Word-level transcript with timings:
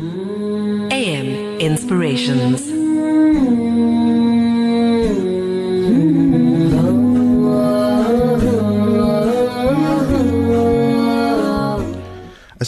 AM 0.00 1.60
Inspirations. 1.60 2.79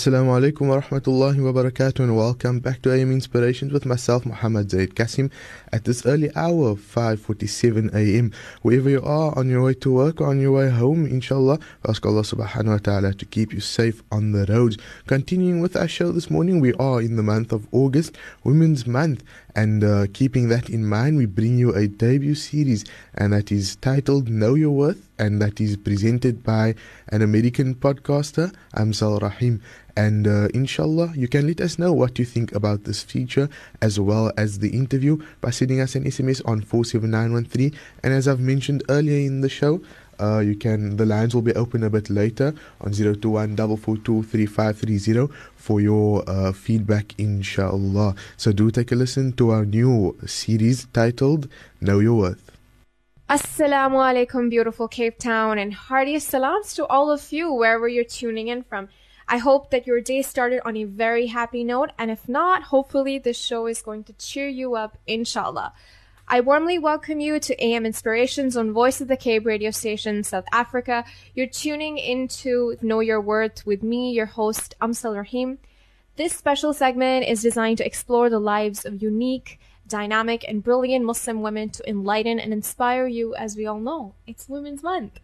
Assalamu 0.03 0.35
alaikum 0.35 0.67
wa 0.67 0.81
rahmatullahi 0.81 1.39
wa 1.45 1.53
barakatuh 1.53 2.01
and 2.01 2.17
welcome 2.17 2.59
back 2.59 2.83
to 2.83 2.93
AM 2.93 3.13
Inspirations 3.13 3.73
with 3.73 3.87
myself 3.87 4.27
Muhammad 4.27 4.69
Zaid 4.69 4.97
Kasim 4.97 5.31
at 5.71 5.85
this 5.85 6.05
early 6.05 6.29
hour 6.35 6.71
of 6.71 6.81
5.47 6.81 7.95
am 7.95 8.33
wherever 8.63 8.91
you 8.91 9.01
are 9.05 9.33
on 9.39 9.49
your 9.49 9.63
way 9.63 9.75
to 9.75 9.93
work 9.93 10.21
or 10.21 10.27
on 10.27 10.41
your 10.41 10.51
way 10.51 10.71
home 10.71 11.07
inshallah 11.07 11.61
ask 11.89 12.05
Allah 12.05 12.23
subhanahu 12.23 12.67
wa 12.67 12.79
ta'ala 12.79 13.15
to 13.15 13.25
keep 13.25 13.53
you 13.53 13.61
safe 13.61 14.03
on 14.11 14.33
the 14.33 14.45
roads. 14.47 14.77
Continuing 15.07 15.61
with 15.61 15.77
our 15.77 15.87
show 15.87 16.11
this 16.11 16.29
morning 16.29 16.59
we 16.59 16.75
are 16.75 17.01
in 17.01 17.15
the 17.15 17.23
month 17.23 17.53
of 17.53 17.69
August 17.71 18.19
Women's 18.43 18.89
Month 18.89 19.23
and 19.55 19.85
uh, 19.85 20.07
keeping 20.13 20.49
that 20.49 20.71
in 20.71 20.87
mind 20.87 21.17
we 21.17 21.27
bring 21.27 21.59
you 21.59 21.75
a 21.75 21.87
debut 21.87 22.35
series 22.35 22.85
and 23.15 23.33
that 23.33 23.53
is 23.53 23.77
titled 23.77 24.29
Know 24.29 24.55
Your 24.55 24.71
Worth 24.71 25.09
and 25.19 25.41
that 25.43 25.61
is 25.61 25.77
presented 25.77 26.43
by 26.43 26.75
an 27.09 27.23
American 27.23 27.75
podcaster 27.75 28.55
Amsal 28.75 29.21
Rahim 29.21 29.61
and 29.97 30.27
uh, 30.27 30.49
inshallah, 30.55 31.13
you 31.15 31.29
can 31.29 31.47
let 31.47 31.61
us 31.61 31.79
know 31.79 31.93
what 31.93 32.19
you 32.19 32.25
think 32.25 32.53
about 32.53 32.85
this 32.85 33.03
feature 33.03 33.49
as 33.81 34.01
well 34.01 34.33
as 34.37 34.59
the 34.59 34.71
interview 34.71 35.23
by 35.41 35.51
sending 35.51 35.81
us 35.81 35.95
an 35.95 36.05
SMS 36.05 36.41
on 36.47 36.63
47913. 36.63 37.79
And 38.03 38.15
as 38.15 38.27
I've 38.27 38.41
mentioned 38.41 38.83
earlier 38.89 39.19
in 39.27 39.43
the 39.43 39.49
show, 39.49 39.83
uh, 40.23 40.39
you 40.39 40.55
can 40.55 40.97
the 40.97 41.05
lines 41.05 41.35
will 41.35 41.43
be 41.43 41.55
open 41.55 41.83
a 41.83 41.91
bit 41.91 42.09
later 42.09 42.55
on 42.81 42.93
021 42.93 43.57
for 45.57 45.81
your 45.81 46.25
uh, 46.29 46.53
feedback 46.53 47.15
inshallah. 47.19 48.15
So 48.37 48.53
do 48.53 48.71
take 48.71 48.93
a 48.93 48.95
listen 48.95 49.33
to 49.33 49.51
our 49.51 49.65
new 49.65 50.17
series 50.27 50.87
titled 50.93 51.49
know 51.81 51.99
your 51.99 52.15
worth. 52.15 52.53
Assalamu 53.29 53.97
alaikum 53.97 54.51
beautiful 54.51 54.89
cape 54.89 55.19
town 55.19 55.59
and 55.59 55.73
heartiest 55.73 56.29
salams 56.29 56.75
to 56.75 56.87
all 56.87 57.11
of 57.11 57.33
you 57.33 57.53
wherever 57.53 57.89
you're 57.89 58.05
tuning 58.05 58.49
in 58.49 58.63
from. 58.63 58.89
I 59.29 59.39
hope 59.39 59.71
that 59.71 59.87
your 59.87 60.01
day 60.01 60.21
started 60.21 60.61
on 60.67 60.77
a 60.77 60.85
very 60.85 61.29
happy 61.29 61.65
note, 61.65 61.91
and 61.99 62.11
if 62.11 62.29
not, 62.29 62.65
hopefully 62.65 63.19
this 63.19 63.39
show 63.39 63.67
is 63.67 63.81
going 63.81 64.05
to 64.05 64.13
cheer 64.15 64.49
you 64.49 64.75
up, 64.75 64.99
inshallah. 65.07 65.73
I 66.29 66.41
warmly 66.41 66.79
welcome 66.79 67.21
you 67.21 67.41
to 67.41 67.65
AM 67.65 67.85
Inspirations 67.85 68.57
on 68.57 68.73
Voice 68.73 69.01
of 69.01 69.09
the 69.09 69.17
Cape 69.17 69.45
radio 69.45 69.71
station, 69.71 70.23
South 70.23 70.47
Africa. 70.53 71.05
You're 71.35 71.47
tuning 71.47 71.99
into 71.99 72.77
Know 72.81 73.01
Your 73.01 73.21
Worth 73.21 73.67
with 73.67 73.83
me, 73.83 74.13
your 74.13 74.27
host, 74.27 74.75
Amsal 74.81 75.17
Rahim. 75.17 75.59
This 76.17 76.33
special 76.35 76.73
segment 76.73 77.27
is 77.27 77.43
designed 77.43 77.79
to 77.79 77.87
explore 77.87 78.31
the 78.31 78.39
lives 78.39 78.85
of 78.85 79.03
unique, 79.03 79.59
dynamic, 79.87 80.45
and 80.49 80.63
brilliant 80.63 81.05
Muslim 81.05 81.43
women 81.43 81.69
to 81.71 81.89
enlighten 81.89 82.39
and 82.39 82.53
inspire 82.53 83.07
you, 83.07 83.35
as 83.35 83.57
we 83.57 83.67
all 83.67 83.81
know, 83.81 84.15
it's 84.27 84.49
Women's 84.49 84.83
Month. 84.83 85.19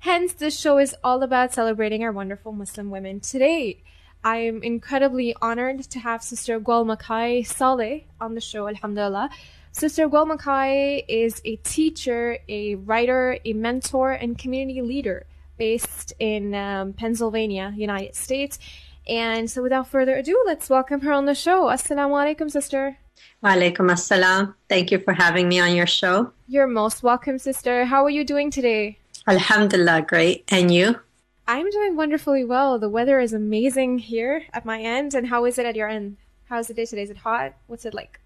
Hence, 0.00 0.32
this 0.34 0.58
show 0.58 0.78
is 0.78 0.94
all 1.04 1.22
about 1.22 1.52
celebrating 1.52 2.04
our 2.04 2.12
wonderful 2.12 2.52
Muslim 2.52 2.90
women 2.90 3.20
today. 3.20 3.82
I 4.22 4.38
am 4.38 4.62
incredibly 4.62 5.34
honored 5.42 5.82
to 5.90 5.98
have 5.98 6.22
Sister 6.22 6.58
Gul 6.58 6.86
Makai 6.86 7.46
Saleh 7.46 8.04
on 8.18 8.34
the 8.34 8.40
show, 8.40 8.68
Alhamdulillah. 8.68 9.28
Sister 9.76 10.08
Gul 10.08 10.26
Makai 10.26 11.04
is 11.08 11.42
a 11.44 11.56
teacher, 11.56 12.38
a 12.48 12.76
writer, 12.76 13.40
a 13.44 13.54
mentor, 13.54 14.12
and 14.12 14.38
community 14.38 14.80
leader 14.80 15.26
based 15.58 16.12
in 16.20 16.54
um, 16.54 16.92
Pennsylvania, 16.92 17.74
United 17.76 18.14
States. 18.14 18.60
And 19.08 19.50
so, 19.50 19.64
without 19.64 19.88
further 19.88 20.14
ado, 20.14 20.40
let's 20.46 20.70
welcome 20.70 21.00
her 21.00 21.10
on 21.10 21.24
the 21.24 21.34
show. 21.34 21.64
Assalamu 21.64 22.14
alaikum, 22.14 22.48
sister. 22.52 22.98
Wa 23.42 23.54
alaikum 23.54 23.90
assalam. 23.90 24.54
Thank 24.68 24.92
you 24.92 25.00
for 25.00 25.12
having 25.12 25.48
me 25.48 25.58
on 25.58 25.74
your 25.74 25.88
show. 25.88 26.32
You're 26.46 26.68
most 26.68 27.02
welcome, 27.02 27.40
sister. 27.40 27.84
How 27.84 28.04
are 28.04 28.10
you 28.10 28.24
doing 28.24 28.52
today? 28.52 28.98
Alhamdulillah, 29.26 30.02
great. 30.02 30.44
And 30.52 30.72
you? 30.72 31.00
I'm 31.48 31.68
doing 31.70 31.96
wonderfully 31.96 32.44
well. 32.44 32.78
The 32.78 32.88
weather 32.88 33.18
is 33.18 33.32
amazing 33.32 33.98
here 33.98 34.44
at 34.52 34.64
my 34.64 34.80
end. 34.80 35.14
And 35.14 35.26
how 35.26 35.44
is 35.46 35.58
it 35.58 35.66
at 35.66 35.74
your 35.74 35.88
end? 35.88 36.18
How's 36.44 36.68
the 36.68 36.74
day 36.74 36.86
today? 36.86 37.02
Is 37.02 37.10
it 37.10 37.16
hot? 37.16 37.54
What's 37.66 37.84
it 37.84 37.92
like? 37.92 38.20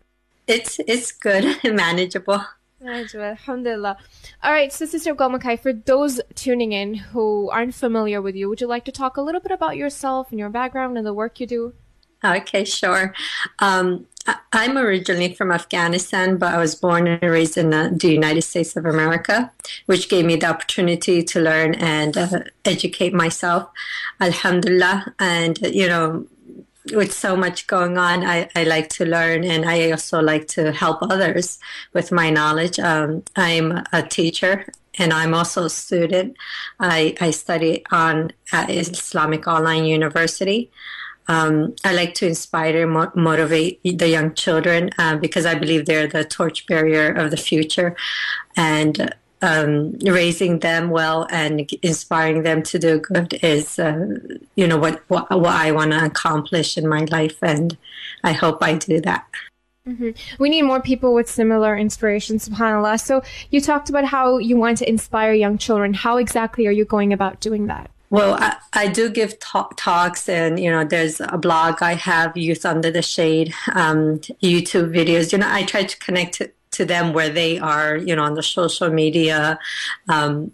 It's 0.48 0.80
it's 0.86 1.12
good, 1.12 1.58
manageable. 1.64 2.42
Manageable, 2.80 3.24
alhamdulillah. 3.24 3.98
All 4.42 4.52
right, 4.52 4.72
so 4.72 4.86
Sister 4.86 5.14
Gul 5.14 5.30
Makai, 5.30 5.60
for 5.60 5.72
those 5.72 6.20
tuning 6.34 6.72
in 6.72 6.94
who 6.94 7.50
aren't 7.50 7.74
familiar 7.74 8.22
with 8.22 8.34
you, 8.34 8.48
would 8.48 8.60
you 8.60 8.66
like 8.66 8.84
to 8.86 8.92
talk 8.92 9.16
a 9.16 9.20
little 9.20 9.40
bit 9.40 9.52
about 9.52 9.76
yourself 9.76 10.30
and 10.30 10.38
your 10.38 10.48
background 10.48 10.96
and 10.96 11.06
the 11.06 11.12
work 11.12 11.38
you 11.38 11.46
do? 11.46 11.74
Okay, 12.24 12.64
sure. 12.64 13.14
Um, 13.58 14.06
I'm 14.52 14.76
originally 14.76 15.34
from 15.34 15.52
Afghanistan, 15.52 16.36
but 16.36 16.54
I 16.54 16.58
was 16.58 16.74
born 16.74 17.06
and 17.06 17.22
raised 17.22 17.56
in 17.56 17.70
the 17.70 18.08
United 18.08 18.42
States 18.42 18.76
of 18.76 18.84
America, 18.84 19.50
which 19.86 20.08
gave 20.08 20.24
me 20.24 20.36
the 20.36 20.46
opportunity 20.46 21.22
to 21.22 21.40
learn 21.40 21.74
and 21.76 22.16
uh, 22.16 22.40
educate 22.64 23.14
myself. 23.14 23.70
Alhamdulillah. 24.20 25.14
And, 25.18 25.58
you 25.62 25.86
know, 25.86 26.26
with 26.92 27.12
so 27.12 27.36
much 27.36 27.66
going 27.66 27.98
on, 27.98 28.24
I, 28.24 28.48
I 28.54 28.64
like 28.64 28.88
to 28.90 29.04
learn 29.04 29.44
and 29.44 29.64
I 29.64 29.90
also 29.90 30.20
like 30.20 30.48
to 30.48 30.72
help 30.72 30.98
others 31.02 31.58
with 31.92 32.12
my 32.12 32.30
knowledge. 32.30 32.78
Um, 32.78 33.22
I'm 33.36 33.84
a 33.92 34.02
teacher 34.02 34.66
and 34.98 35.12
I'm 35.12 35.34
also 35.34 35.64
a 35.64 35.70
student. 35.70 36.36
I, 36.80 37.16
I 37.20 37.30
study 37.30 37.84
on 37.90 38.32
Islamic 38.52 39.46
Online 39.46 39.84
University. 39.84 40.70
Um, 41.28 41.74
I 41.84 41.92
like 41.92 42.14
to 42.14 42.26
inspire 42.26 42.82
and 42.82 42.92
mo- 42.92 43.12
motivate 43.14 43.80
the 43.82 44.08
young 44.08 44.34
children 44.34 44.90
uh, 44.98 45.16
because 45.16 45.44
I 45.44 45.54
believe 45.54 45.84
they're 45.84 46.06
the 46.06 46.24
torchbearer 46.24 47.12
of 47.12 47.30
the 47.30 47.36
future. 47.36 47.96
And 48.56 49.14
um, 49.42 49.92
raising 50.02 50.58
them 50.60 50.90
well 50.90 51.26
and 51.30 51.70
inspiring 51.82 52.42
them 52.42 52.62
to 52.64 52.78
do 52.78 52.98
good 52.98 53.38
is, 53.42 53.78
uh, 53.78 54.18
you 54.56 54.66
know, 54.66 54.76
what, 54.76 55.02
what, 55.08 55.30
what 55.30 55.54
I 55.54 55.72
want 55.72 55.92
to 55.92 56.04
accomplish 56.04 56.76
in 56.76 56.88
my 56.88 57.04
life. 57.04 57.36
And 57.42 57.76
I 58.24 58.32
hope 58.32 58.62
I 58.62 58.74
do 58.74 59.00
that. 59.02 59.26
Mm-hmm. 59.86 60.10
We 60.38 60.50
need 60.50 60.62
more 60.62 60.82
people 60.82 61.14
with 61.14 61.30
similar 61.30 61.76
inspiration, 61.76 62.36
subhanAllah. 62.36 63.00
So 63.00 63.22
you 63.50 63.60
talked 63.60 63.88
about 63.88 64.04
how 64.04 64.38
you 64.38 64.56
want 64.56 64.78
to 64.78 64.88
inspire 64.88 65.32
young 65.32 65.56
children. 65.56 65.94
How 65.94 66.18
exactly 66.18 66.66
are 66.66 66.72
you 66.72 66.84
going 66.84 67.12
about 67.12 67.40
doing 67.40 67.68
that? 67.68 67.90
Well, 68.10 68.34
I, 68.40 68.56
I 68.72 68.88
do 68.88 69.10
give 69.10 69.38
talk, 69.38 69.76
talks, 69.76 70.28
and 70.30 70.58
you 70.58 70.70
know, 70.70 70.82
there's 70.82 71.20
a 71.20 71.36
blog 71.36 71.82
I 71.82 71.94
have, 71.94 72.36
Youth 72.36 72.64
Under 72.64 72.90
the 72.90 73.02
Shade, 73.02 73.52
um, 73.74 74.18
YouTube 74.42 74.94
videos. 74.94 75.30
You 75.30 75.38
know, 75.38 75.48
I 75.50 75.64
try 75.64 75.84
to 75.84 75.98
connect 75.98 76.34
to, 76.36 76.50
to, 76.72 76.84
them 76.84 77.12
where 77.12 77.30
they 77.30 77.58
are, 77.58 77.96
you 77.96 78.14
know, 78.16 78.22
on 78.22 78.34
the 78.34 78.42
social 78.42 78.90
media. 78.90 79.58
Um, 80.08 80.52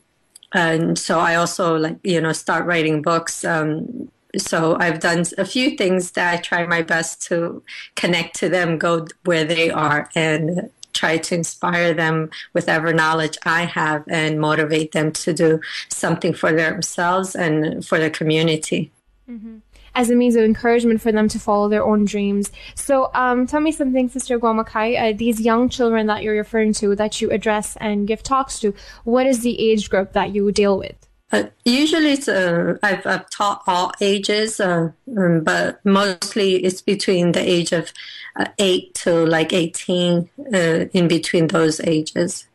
and 0.53 0.99
so 0.99 1.19
I 1.19 1.35
also 1.35 1.77
like, 1.77 1.99
you 2.03 2.21
know, 2.21 2.33
start 2.33 2.65
writing 2.67 3.03
books. 3.03 3.45
Um, 3.45 4.11
so 4.37 4.77
I've 4.79 5.01
done 5.01 5.25
a 5.39 5.45
few 5.45 5.77
things 5.77 6.13
that 6.13 6.35
I 6.35 6.37
try 6.39 6.67
my 6.67 6.83
best 6.83 7.23
to 7.29 7.63
connect 7.95 8.37
to 8.41 8.49
them, 8.49 8.79
go 8.79 9.07
where 9.25 9.45
they 9.45 9.71
are, 9.71 10.09
and 10.15 10.71
try 10.93 11.19
to 11.19 11.35
inspire 11.35 11.93
them 11.93 12.31
with 12.53 12.67
whatever 12.67 12.93
knowledge 12.93 13.37
I 13.45 13.65
have 13.65 14.05
and 14.09 14.41
motivate 14.41 14.93
them 14.93 15.13
to 15.13 15.33
do 15.33 15.61
something 15.89 16.33
for 16.33 16.53
themselves 16.53 17.35
and 17.35 17.85
for 17.85 17.99
the 17.99 18.11
community. 18.11 18.91
Mm-hmm. 19.29 19.59
As 19.94 20.10
a 20.10 20.16
means 20.16 20.34
of 20.37 20.44
encouragement 20.44 21.00
for 21.00 21.12
them 21.12 21.28
to 21.28 21.38
follow 21.38 21.69
their 21.69 21.84
own 21.84 22.05
dreams. 22.05 22.50
So, 22.75 23.10
um, 23.15 23.47
tell 23.47 23.60
me 23.60 23.72
something, 23.72 24.09
Sister 24.09 24.38
Gul 24.38 24.55
Makai, 24.55 24.99
Uh, 24.99 25.16
these 25.16 25.41
young 25.41 25.69
children 25.69 26.06
that 26.06 26.22
you're 26.22 26.37
referring 26.37 26.72
to, 26.75 26.97
that 26.97 27.21
you 27.21 27.31
address 27.31 27.77
and 27.81 28.06
give 28.06 28.22
talks 28.22 28.59
to, 28.60 28.75
what 29.05 29.27
is 29.27 29.41
the 29.41 29.59
age 29.60 29.91
group 29.91 30.12
that 30.12 30.34
you 30.34 30.50
deal 30.50 30.78
with? 30.78 30.97
Uh, 31.32 31.44
usually, 31.65 32.12
it's, 32.12 32.28
uh, 32.28 32.77
I've, 32.82 33.05
I've, 33.06 33.28
taught 33.31 33.62
all 33.66 33.93
ages, 34.00 34.60
uh, 34.60 34.91
um, 35.16 35.43
but 35.43 35.84
mostly 35.84 36.56
it's 36.56 36.81
between 36.81 37.32
the 37.32 37.41
age 37.41 37.72
of 37.72 37.93
uh, 38.37 38.47
8 38.59 38.94
to 38.94 39.26
like 39.26 39.52
18, 39.52 40.29
uh, 40.52 40.58
in 40.93 41.08
between 41.08 41.49
those 41.49 41.81
ages. 41.81 42.47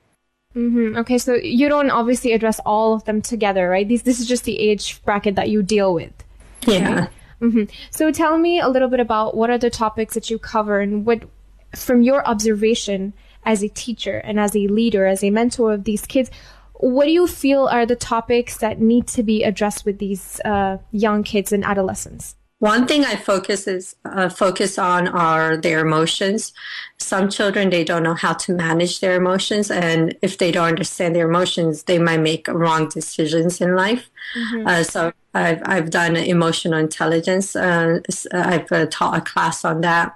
Mm-hmm. 0.56 0.98
Okay, 0.98 1.18
so 1.18 1.36
you 1.36 1.70
don't 1.70 1.92
obviously 1.92 2.32
address 2.32 2.60
all 2.66 2.94
of 2.94 3.04
them 3.06 3.22
together, 3.22 3.70
right? 3.70 3.88
This, 3.88 4.04
this 4.04 4.20
is 4.20 4.28
just 4.28 4.46
the 4.46 4.58
age 4.58 5.04
bracket 5.04 5.36
that 5.36 5.50
you 5.50 5.62
deal 5.62 5.94
with. 5.94 6.14
Yeah. 6.66 7.00
Right? 7.02 7.10
Mm-hmm. 7.42 7.64
So 7.92 8.12
tell 8.12 8.38
me 8.38 8.60
a 8.60 8.68
little 8.68 8.90
bit 8.90 9.00
about 9.00 9.36
what 9.36 9.50
are 9.50 9.58
the 9.58 9.70
topics 9.70 10.14
that 10.14 10.30
you 10.30 10.38
cover 10.40 10.80
and 10.80 11.06
what, 11.06 11.24
from 11.76 12.02
your 12.02 12.28
observation 12.28 13.14
as 13.46 13.64
a 13.64 13.70
teacher 13.70 14.18
and 14.18 14.40
as 14.40 14.56
a 14.56 14.68
leader, 14.68 15.06
as 15.06 15.24
a 15.24 15.30
mentor 15.30 15.74
of 15.74 15.84
these 15.86 16.06
kids, 16.06 16.30
what 16.74 17.06
do 17.06 17.12
you 17.12 17.28
feel 17.28 17.68
are 17.68 17.86
the 17.86 17.96
topics 17.96 18.58
that 18.58 18.80
need 18.80 19.08
to 19.08 19.24
be 19.24 19.44
addressed 19.44 19.86
with 19.86 20.00
these 20.00 20.40
uh, 20.46 20.78
young 20.92 21.24
kids 21.24 21.52
and 21.52 21.66
adolescents? 21.66 22.36
One 22.60 22.86
thing 22.88 23.06
I 23.06 23.16
focus 23.16 23.68
is 23.68 23.96
uh, 24.04 24.28
focus 24.30 24.78
on 24.78 25.08
are 25.08 25.56
their 25.56 25.80
emotions. 25.80 26.54
Some 26.98 27.30
children 27.30 27.70
they 27.70 27.86
don't 27.86 28.04
know 28.04 28.16
how 28.16 28.34
to 28.34 28.54
manage 28.54 29.00
their 29.00 29.16
emotions, 29.16 29.72
and 29.72 30.18
if 30.22 30.38
they 30.38 30.52
don't 30.52 30.68
understand 30.68 31.16
their 31.16 31.28
emotions, 31.28 31.84
they 31.84 32.00
might 32.00 32.20
make 32.20 32.48
wrong 32.50 32.90
decisions 32.90 33.62
in 33.62 33.76
life. 33.76 34.10
Mm-hmm. 34.38 34.68
Uh, 34.68 34.84
so 34.84 35.14
I've 35.34 35.62
I've 35.66 35.90
done 35.90 36.18
emotional 36.18 36.78
intelligence. 36.78 37.56
Uh, 37.56 38.02
I've 38.34 38.72
uh, 38.72 38.88
taught 38.88 39.18
a 39.18 39.22
class 39.22 39.64
on 39.64 39.82
that. 39.82 40.16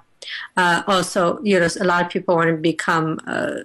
Uh, 0.56 0.82
also, 0.86 1.40
you 1.42 1.58
know, 1.58 1.68
a 1.80 1.84
lot 1.84 2.04
of 2.04 2.10
people 2.10 2.36
want 2.36 2.48
to 2.48 2.56
become 2.56 3.20
uh, 3.26 3.60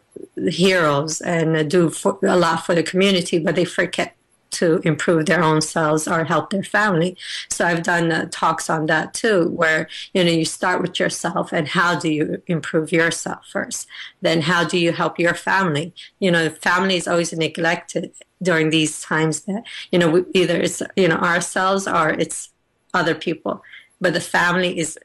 heroes 0.49 1.21
and 1.21 1.69
do 1.69 1.89
for, 1.89 2.17
a 2.23 2.35
lot 2.35 2.65
for 2.65 2.75
the 2.75 2.83
community, 2.83 3.39
but 3.39 3.55
they 3.55 3.65
forget 3.65 4.15
to 4.59 4.79
improve 4.83 5.25
their 5.25 5.43
own 5.43 5.61
selves 5.61 6.07
or 6.07 6.23
help 6.25 6.49
their 6.49 6.63
family. 6.63 7.17
So 7.49 7.65
I've 7.65 7.83
done 7.83 8.11
uh, 8.11 8.27
talks 8.31 8.69
on 8.69 8.85
that 8.87 9.13
too, 9.13 9.49
where 9.49 9.87
you 10.13 10.23
know 10.23 10.31
you 10.31 10.45
start 10.45 10.81
with 10.81 10.99
yourself 10.99 11.53
and 11.53 11.67
how 11.67 11.99
do 11.99 12.09
you 12.11 12.41
improve 12.47 12.91
yourself 12.91 13.47
first, 13.47 13.87
then 14.21 14.41
how 14.41 14.63
do 14.63 14.77
you 14.77 14.91
help 14.91 15.19
your 15.19 15.33
family? 15.33 15.93
You 16.19 16.31
know, 16.31 16.49
family 16.49 16.95
is 16.97 17.07
always 17.07 17.33
neglected 17.33 18.11
during 18.41 18.69
these 18.69 19.01
times 19.01 19.41
that 19.41 19.63
you 19.91 19.99
know 19.99 20.25
either 20.33 20.57
it's 20.59 20.81
you 20.95 21.07
know 21.07 21.17
ourselves 21.17 21.87
or 21.87 22.09
it's 22.09 22.49
other 22.93 23.15
people, 23.15 23.63
but 24.01 24.13
the 24.13 24.21
family 24.21 24.77
is 24.77 24.97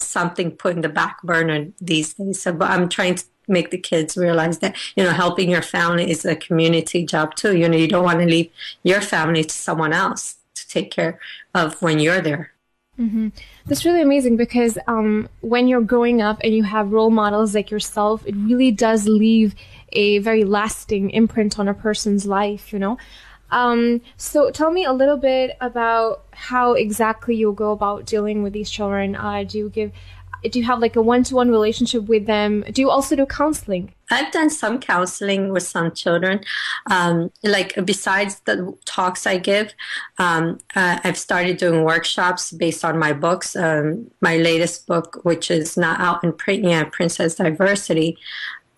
something 0.00 0.50
put 0.52 0.76
in 0.76 0.82
the 0.82 0.88
back 0.88 1.22
burner 1.22 1.66
these 1.80 2.14
days. 2.14 2.42
So, 2.42 2.52
but 2.52 2.70
I'm 2.70 2.88
trying 2.88 3.16
to 3.16 3.24
make 3.48 3.70
the 3.70 3.78
kids 3.78 4.16
realize 4.16 4.58
that 4.58 4.76
you 4.96 5.04
know 5.04 5.10
helping 5.10 5.50
your 5.50 5.62
family 5.62 6.10
is 6.10 6.24
a 6.24 6.36
community 6.36 7.04
job 7.04 7.34
too 7.34 7.56
you 7.56 7.68
know 7.68 7.76
you 7.76 7.88
don't 7.88 8.04
want 8.04 8.20
to 8.20 8.26
leave 8.26 8.50
your 8.82 9.00
family 9.00 9.44
to 9.44 9.54
someone 9.54 9.92
else 9.92 10.36
to 10.54 10.68
take 10.68 10.90
care 10.90 11.18
of 11.54 11.80
when 11.82 11.98
you're 11.98 12.20
there 12.20 12.52
mm-hmm. 12.98 13.28
that's 13.66 13.84
really 13.84 14.02
amazing 14.02 14.36
because 14.36 14.78
um, 14.86 15.28
when 15.40 15.68
you're 15.68 15.80
growing 15.80 16.20
up 16.20 16.38
and 16.42 16.54
you 16.54 16.62
have 16.62 16.92
role 16.92 17.10
models 17.10 17.54
like 17.54 17.70
yourself 17.70 18.26
it 18.26 18.34
really 18.36 18.70
does 18.70 19.06
leave 19.06 19.54
a 19.92 20.18
very 20.18 20.44
lasting 20.44 21.10
imprint 21.10 21.58
on 21.58 21.68
a 21.68 21.74
person's 21.74 22.26
life 22.26 22.72
you 22.72 22.78
know 22.78 22.98
um, 23.50 24.00
so 24.16 24.50
tell 24.50 24.70
me 24.70 24.84
a 24.84 24.92
little 24.92 25.16
bit 25.16 25.56
about 25.60 26.24
how 26.32 26.72
exactly 26.72 27.34
you 27.34 27.52
go 27.52 27.72
about 27.72 28.04
dealing 28.04 28.42
with 28.42 28.52
these 28.52 28.70
children. 28.70 29.16
Uh, 29.16 29.44
do 29.44 29.58
you 29.58 29.70
give 29.70 29.92
do 30.50 30.58
you 30.58 30.64
have 30.64 30.78
like 30.78 30.96
a 30.96 31.02
one-to-one 31.02 31.50
relationship 31.50 32.04
with 32.04 32.26
them 32.26 32.64
do 32.72 32.80
you 32.82 32.90
also 32.90 33.16
do 33.16 33.26
counseling 33.26 33.92
i've 34.10 34.30
done 34.32 34.50
some 34.50 34.78
counseling 34.78 35.52
with 35.52 35.62
some 35.62 35.90
children 35.92 36.40
um, 36.90 37.30
like 37.42 37.74
besides 37.84 38.40
the 38.40 38.76
talks 38.84 39.26
i 39.26 39.36
give 39.36 39.72
um, 40.18 40.58
uh, 40.76 40.98
i've 41.04 41.18
started 41.18 41.56
doing 41.56 41.84
workshops 41.84 42.52
based 42.52 42.84
on 42.84 42.98
my 42.98 43.12
books 43.12 43.56
um, 43.56 44.10
my 44.20 44.36
latest 44.36 44.86
book 44.86 45.20
which 45.22 45.50
is 45.50 45.76
not 45.76 45.98
out 46.00 46.22
in 46.24 46.32
print 46.32 46.64
yet 46.64 46.92
princess 46.92 47.36
diversity 47.36 48.16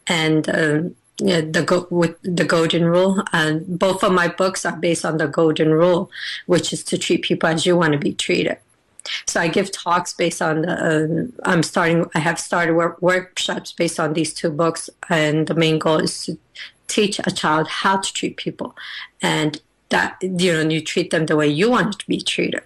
and 0.07 0.49
um, 0.49 0.95
yeah, 1.23 1.43
the 1.43 1.63
go- 1.63 1.87
with 1.91 2.17
the 2.23 2.45
golden 2.45 2.85
rule. 2.85 3.23
And 3.33 3.79
both 3.79 4.03
of 4.03 4.13
my 4.13 4.29
books 4.29 4.65
are 4.65 4.77
based 4.77 5.05
on 5.05 5.19
the 5.19 5.27
golden 5.27 5.71
rule, 5.71 6.11
which 6.47 6.73
is 6.73 6.83
to 6.85 6.99
treat 6.99 7.23
people 7.23 7.49
as 7.49 7.67
you 7.67 7.77
want 7.77 7.93
to 7.93 7.99
be 7.99 8.15
treated. 8.15 8.59
So 9.27 9.41
I 9.41 9.49
give 9.49 9.73
talks 9.73 10.13
based 10.13 10.43
on 10.43 10.63
the. 10.63 10.73
Uh, 10.73 11.49
I'm 11.51 11.63
starting. 11.63 12.07
I 12.15 12.19
have 12.19 12.39
started 12.39 12.75
work, 12.75 13.01
workshops 13.01 13.73
based 13.73 13.99
on 13.99 14.13
these 14.13 14.35
two 14.35 14.51
books, 14.51 14.91
and 15.09 15.47
the 15.47 15.55
main 15.55 15.79
goal 15.79 15.99
is 15.99 16.25
to 16.25 16.39
teach 16.89 17.21
a 17.21 17.31
child 17.31 17.69
how 17.69 17.99
to 17.99 18.13
treat 18.13 18.37
people, 18.37 18.77
and 19.23 19.61
that 19.91 20.17
you 20.21 20.53
know 20.53 20.69
you 20.69 20.81
treat 20.81 21.11
them 21.11 21.27
the 21.27 21.37
way 21.37 21.49
you 21.49 21.71
want 21.71 21.99
to 21.99 22.07
be 22.07 22.21
treated. 22.21 22.63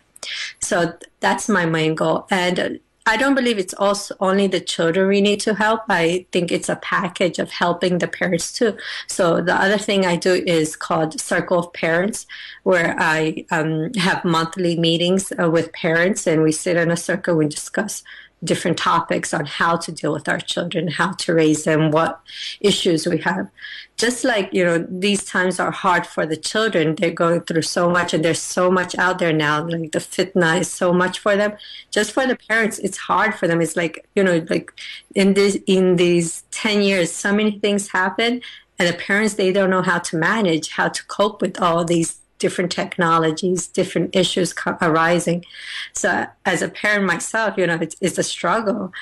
So 0.61 0.95
that's 1.21 1.49
my 1.49 1.67
main 1.67 1.95
goal, 1.95 2.27
and 2.31 2.81
I 3.07 3.19
don't 3.19 3.35
believe 3.35 3.59
it's 3.59 3.75
also 3.75 4.17
only 4.19 4.47
the 4.47 4.61
children 4.61 5.09
we 5.09 5.21
need 5.21 5.39
to 5.41 5.55
help. 5.55 5.83
I 5.91 6.25
think 6.33 6.51
it's 6.51 6.71
a 6.71 6.77
package 6.77 7.39
of 7.39 7.51
helping 7.51 7.99
the 7.99 8.09
parents 8.09 8.51
too. 8.51 8.79
So 9.09 9.43
the 9.43 9.55
other 9.55 9.77
thing 9.77 10.07
I 10.07 10.17
do 10.17 10.33
is 10.33 10.75
called 10.75 11.21
Circle 11.21 11.59
of 11.59 11.73
Parents, 11.75 12.27
where 12.63 12.97
I 12.99 13.45
um, 13.51 13.93
have 13.95 14.25
monthly 14.25 14.79
meetings 14.79 15.33
uh, 15.39 15.51
with 15.51 15.71
parents 15.75 16.27
and 16.27 16.43
we 16.43 16.51
sit 16.51 16.79
in 16.79 16.91
a 16.91 16.97
circle 16.97 17.41
and 17.41 17.51
discuss 17.51 18.03
different 18.45 18.77
topics 18.77 19.33
on 19.33 19.47
how 19.47 19.77
to 19.77 19.91
deal 19.91 20.13
with 20.13 20.29
our 20.29 20.39
children, 20.39 20.89
how 20.89 21.13
to 21.13 21.35
raise 21.35 21.65
them, 21.65 21.91
what 21.91 22.21
issues 22.61 23.07
we 23.07 23.19
have. 23.19 23.49
Just 23.97 24.25
like, 24.25 24.53
you 24.53 24.65
know, 24.65 24.87
these 24.89 25.25
times 25.25 25.59
are 25.59 25.71
hard 25.71 26.07
for 26.07 26.27
the 26.27 26.37
children. 26.37 26.95
They're 26.95 27.11
going 27.11 27.43
through 27.43 27.63
so 27.63 27.89
much 27.91 28.13
and 28.13 28.25
there's 28.25 28.41
so 28.41 28.71
much 28.71 28.97
out 28.99 29.19
there 29.19 29.33
now. 29.33 29.65
Like 29.65 29.93
the 29.93 29.99
fitna 29.99 30.61
is 30.61 30.71
so 30.71 30.93
much 30.93 31.19
for 31.21 31.37
them. 31.37 31.53
Just 31.91 32.13
for 32.13 32.27
the 32.27 32.37
parents, 32.37 32.79
it's 32.81 32.99
hard 32.99 33.35
for 33.35 33.47
them. 33.47 33.61
It's 33.61 33.77
like, 33.77 34.07
you 34.15 34.23
know, 34.25 34.45
like 34.51 34.73
in 35.15 35.35
this 35.35 35.59
in 35.67 35.97
these 35.97 36.43
10 36.51 36.83
years, 36.83 37.13
so 37.13 37.33
many 37.33 37.59
things 37.59 37.89
happen 37.89 38.43
and 38.79 38.89
the 38.89 38.99
parents 38.99 39.35
they 39.35 39.53
don't 39.53 39.71
know 39.71 39.83
how 39.83 39.99
to 39.99 40.17
manage, 40.17 40.71
how 40.71 40.89
to 40.89 41.05
cope 41.05 41.41
with 41.41 41.61
all 41.61 41.85
these 41.85 42.21
different 42.39 42.73
technologies, 42.73 43.67
different 43.67 44.15
issues 44.15 44.55
arising. 44.83 45.45
So, 45.93 46.27
as 46.45 46.63
a 46.63 46.69
parent 46.69 47.07
myself, 47.07 47.57
you 47.57 47.67
know, 47.67 47.79
it's, 47.81 47.97
it's 48.01 48.19
a 48.19 48.23
struggle, 48.23 48.93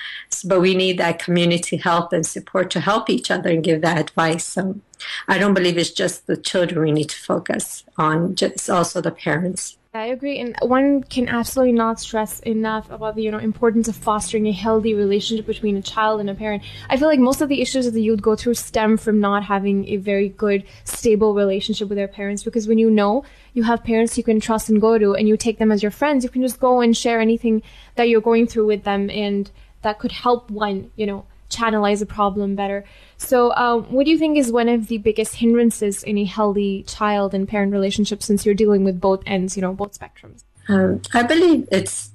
but 0.44 0.60
we 0.60 0.74
need 0.74 0.98
that 0.98 1.18
community 1.18 1.76
help 1.76 2.12
and 2.12 2.26
support 2.26 2.70
to 2.72 2.80
help 2.80 3.08
each 3.10 3.30
other 3.30 3.50
and 3.50 3.64
give 3.64 3.80
that 3.82 3.98
advice. 3.98 4.44
So, 4.44 4.80
I 5.28 5.38
don't 5.38 5.54
believe 5.54 5.78
it's 5.78 5.90
just 5.90 6.26
the 6.26 6.36
children 6.36 6.82
we 6.82 6.92
need 6.92 7.10
to 7.10 7.16
focus 7.16 7.84
on; 7.96 8.34
just 8.34 8.68
also 8.70 9.00
the 9.00 9.10
parents. 9.10 9.76
I 9.94 10.06
agree, 10.06 10.38
and 10.38 10.56
one 10.62 11.02
can 11.02 11.28
absolutely 11.28 11.74
not 11.74 12.00
stress 12.00 12.40
enough 12.40 12.90
about 12.90 13.14
the 13.14 13.22
you 13.24 13.30
know 13.30 13.36
importance 13.36 13.88
of 13.88 13.94
fostering 13.94 14.46
a 14.46 14.50
healthy 14.52 14.94
relationship 14.94 15.44
between 15.44 15.76
a 15.76 15.82
child 15.82 16.18
and 16.18 16.30
a 16.30 16.34
parent. 16.34 16.62
I 16.88 16.96
feel 16.96 17.08
like 17.08 17.18
most 17.18 17.42
of 17.42 17.50
the 17.50 17.60
issues 17.60 17.84
that 17.84 17.90
the 17.90 18.00
youth 18.00 18.22
go 18.22 18.34
through 18.34 18.54
stem 18.54 18.96
from 18.96 19.20
not 19.20 19.44
having 19.44 19.86
a 19.88 19.98
very 19.98 20.30
good, 20.30 20.64
stable 20.84 21.34
relationship 21.34 21.90
with 21.90 21.96
their 21.98 22.08
parents. 22.08 22.42
Because 22.42 22.66
when 22.66 22.78
you 22.78 22.90
know 22.90 23.22
you 23.52 23.64
have 23.64 23.84
parents 23.84 24.16
you 24.16 24.24
can 24.24 24.40
trust 24.40 24.70
and 24.70 24.80
go 24.80 24.96
to, 24.96 25.12
and 25.14 25.28
you 25.28 25.36
take 25.36 25.58
them 25.58 25.70
as 25.70 25.82
your 25.82 25.92
friends, 25.92 26.24
you 26.24 26.30
can 26.30 26.40
just 26.40 26.58
go 26.58 26.80
and 26.80 26.96
share 26.96 27.20
anything 27.20 27.62
that 27.96 28.08
you're 28.08 28.22
going 28.22 28.46
through 28.46 28.68
with 28.68 28.84
them, 28.84 29.10
and 29.10 29.50
that 29.82 29.98
could 29.98 30.12
help 30.12 30.50
one, 30.50 30.90
you 30.96 31.04
know, 31.04 31.26
channelize 31.52 32.02
a 32.02 32.06
problem 32.06 32.54
better. 32.56 32.84
So, 33.16 33.54
um, 33.54 33.84
what 33.84 34.04
do 34.04 34.10
you 34.10 34.18
think 34.18 34.36
is 34.36 34.50
one 34.50 34.68
of 34.68 34.88
the 34.88 34.98
biggest 34.98 35.36
hindrances 35.36 36.02
in 36.02 36.18
a 36.18 36.24
healthy 36.24 36.82
child 36.84 37.34
and 37.34 37.46
parent 37.46 37.72
relationship 37.72 38.22
since 38.22 38.44
you're 38.44 38.54
dealing 38.54 38.84
with 38.84 39.00
both 39.00 39.22
ends, 39.26 39.56
you 39.56 39.62
know, 39.62 39.72
both 39.72 39.98
spectrums? 39.98 40.44
Um, 40.68 41.02
I 41.12 41.22
believe 41.22 41.68
it's 41.70 42.10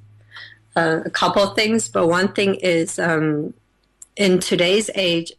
uh, 0.75 1.01
a 1.06 1.10
couple 1.10 1.44
of 1.44 1.56
things, 1.56 1.88
but 1.88 2.07
one 2.07 2.34
thing 2.34 2.56
is 2.56 3.00
um, 3.00 3.54
in 4.16 4.39
today's 4.39 4.89
age, 4.95 5.31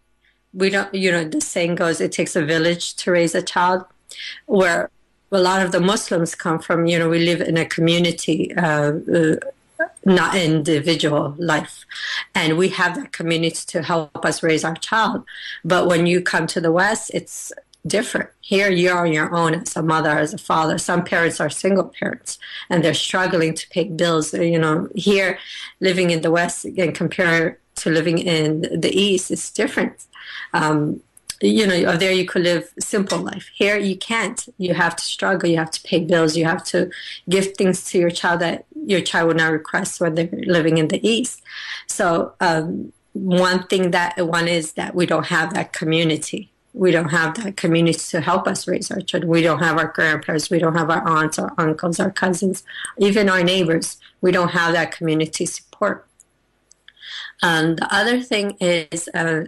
we 0.54 0.70
don't, 0.70 0.92
you 0.94 1.10
know, 1.10 1.24
the 1.24 1.40
saying 1.40 1.74
goes, 1.74 2.00
it 2.00 2.12
takes 2.12 2.34
a 2.34 2.44
village 2.44 2.94
to 2.96 3.10
raise 3.10 3.34
a 3.34 3.42
child, 3.42 3.84
where 4.46 4.90
a 5.30 5.38
lot 5.38 5.62
of 5.62 5.72
the 5.72 5.80
Muslims 5.80 6.34
come 6.34 6.58
from, 6.58 6.86
you 6.86 6.98
know, 6.98 7.08
we 7.08 7.18
live 7.18 7.40
in 7.40 7.56
a 7.56 7.66
community. 7.66 8.54
Uh, 8.56 8.92
uh, 9.14 9.36
not 10.04 10.34
individual 10.34 11.34
life. 11.38 11.84
And 12.34 12.58
we 12.58 12.68
have 12.70 12.96
that 12.96 13.12
community 13.12 13.62
to 13.68 13.82
help 13.82 14.24
us 14.24 14.42
raise 14.42 14.64
our 14.64 14.74
child. 14.76 15.24
But 15.64 15.86
when 15.86 16.06
you 16.06 16.20
come 16.20 16.46
to 16.48 16.60
the 16.60 16.72
West, 16.72 17.10
it's 17.14 17.52
different. 17.86 18.30
Here 18.40 18.70
you're 18.70 18.98
on 18.98 19.12
your 19.12 19.34
own 19.34 19.54
as 19.54 19.76
a 19.76 19.82
mother, 19.82 20.10
as 20.10 20.34
a 20.34 20.38
father. 20.38 20.78
Some 20.78 21.04
parents 21.04 21.40
are 21.40 21.50
single 21.50 21.84
parents 21.84 22.38
and 22.68 22.84
they're 22.84 22.94
struggling 22.94 23.54
to 23.54 23.68
pay 23.68 23.84
bills. 23.84 24.34
You 24.34 24.58
know, 24.58 24.88
here 24.94 25.38
living 25.80 26.10
in 26.10 26.22
the 26.22 26.30
West 26.30 26.64
and 26.64 26.94
compared 26.94 27.58
to 27.76 27.90
living 27.90 28.18
in 28.18 28.80
the 28.80 28.90
East 28.90 29.30
is 29.30 29.50
different. 29.50 30.06
Um, 30.52 31.00
you 31.40 31.66
know, 31.66 31.96
there 31.96 32.12
you 32.12 32.26
could 32.26 32.42
live 32.42 32.72
simple 32.78 33.18
life. 33.18 33.50
Here 33.54 33.78
you 33.78 33.96
can't. 33.96 34.48
You 34.58 34.74
have 34.74 34.96
to 34.96 35.04
struggle. 35.04 35.48
You 35.48 35.58
have 35.58 35.70
to 35.70 35.82
pay 35.82 36.00
bills. 36.00 36.36
You 36.36 36.44
have 36.44 36.64
to 36.64 36.90
give 37.28 37.56
things 37.56 37.84
to 37.86 37.98
your 37.98 38.10
child 38.10 38.40
that 38.40 38.64
your 38.86 39.00
child 39.00 39.28
would 39.28 39.36
not 39.36 39.52
request 39.52 40.00
when 40.00 40.14
they're 40.14 40.28
living 40.32 40.78
in 40.78 40.88
the 40.88 41.06
East. 41.06 41.42
So 41.86 42.34
um, 42.40 42.92
one 43.12 43.66
thing 43.66 43.92
that 43.92 44.26
one 44.26 44.48
is 44.48 44.72
that 44.72 44.94
we 44.94 45.06
don't 45.06 45.26
have 45.26 45.54
that 45.54 45.72
community. 45.72 46.50
We 46.74 46.90
don't 46.90 47.08
have 47.08 47.34
that 47.42 47.56
community 47.56 47.98
to 47.98 48.20
help 48.20 48.46
us 48.46 48.68
raise 48.68 48.90
our 48.90 49.00
children. 49.00 49.30
We 49.30 49.42
don't 49.42 49.58
have 49.60 49.78
our 49.78 49.88
grandparents. 49.88 50.50
We 50.50 50.58
don't 50.58 50.76
have 50.76 50.90
our 50.90 51.06
aunts, 51.06 51.38
our 51.38 51.52
uncles, 51.58 51.98
our 51.98 52.10
cousins, 52.10 52.62
even 52.98 53.28
our 53.28 53.42
neighbors. 53.42 53.96
We 54.20 54.32
don't 54.32 54.50
have 54.50 54.74
that 54.74 54.92
community 54.92 55.46
support. 55.46 56.06
And 57.42 57.78
the 57.78 57.94
other 57.94 58.20
thing 58.20 58.56
is 58.60 59.08
uh, 59.14 59.46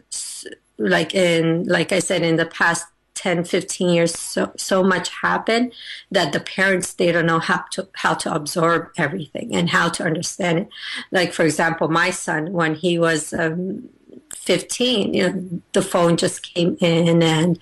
like 0.81 1.15
in 1.15 1.65
like 1.65 1.93
i 1.93 1.99
said 1.99 2.23
in 2.23 2.37
the 2.37 2.47
past 2.47 2.87
10 3.15 3.45
15 3.45 3.89
years 3.91 4.19
so 4.19 4.51
so 4.57 4.83
much 4.83 5.11
happened 5.11 5.73
that 6.11 6.33
the 6.33 6.41
parents 6.41 6.95
they 6.95 7.13
don't 7.13 7.27
know 7.27 7.39
how 7.39 7.63
to 7.71 7.87
how 7.95 8.15
to 8.15 8.33
absorb 8.35 8.89
everything 8.97 9.55
and 9.55 9.69
how 9.69 9.91
to 9.91 10.05
understand 10.05 10.61
it. 10.61 10.69
Like 11.11 11.33
for 11.35 11.45
example 11.45 11.89
my 11.89 12.11
son 12.11 12.53
when 12.53 12.75
he 12.75 12.99
was 12.99 13.35
um, 13.35 13.89
15 14.35 15.13
you 15.13 15.29
know 15.29 15.61
the 15.75 15.83
phone 15.83 16.17
just 16.17 16.43
came 16.43 16.79
in 16.81 17.23
and 17.23 17.59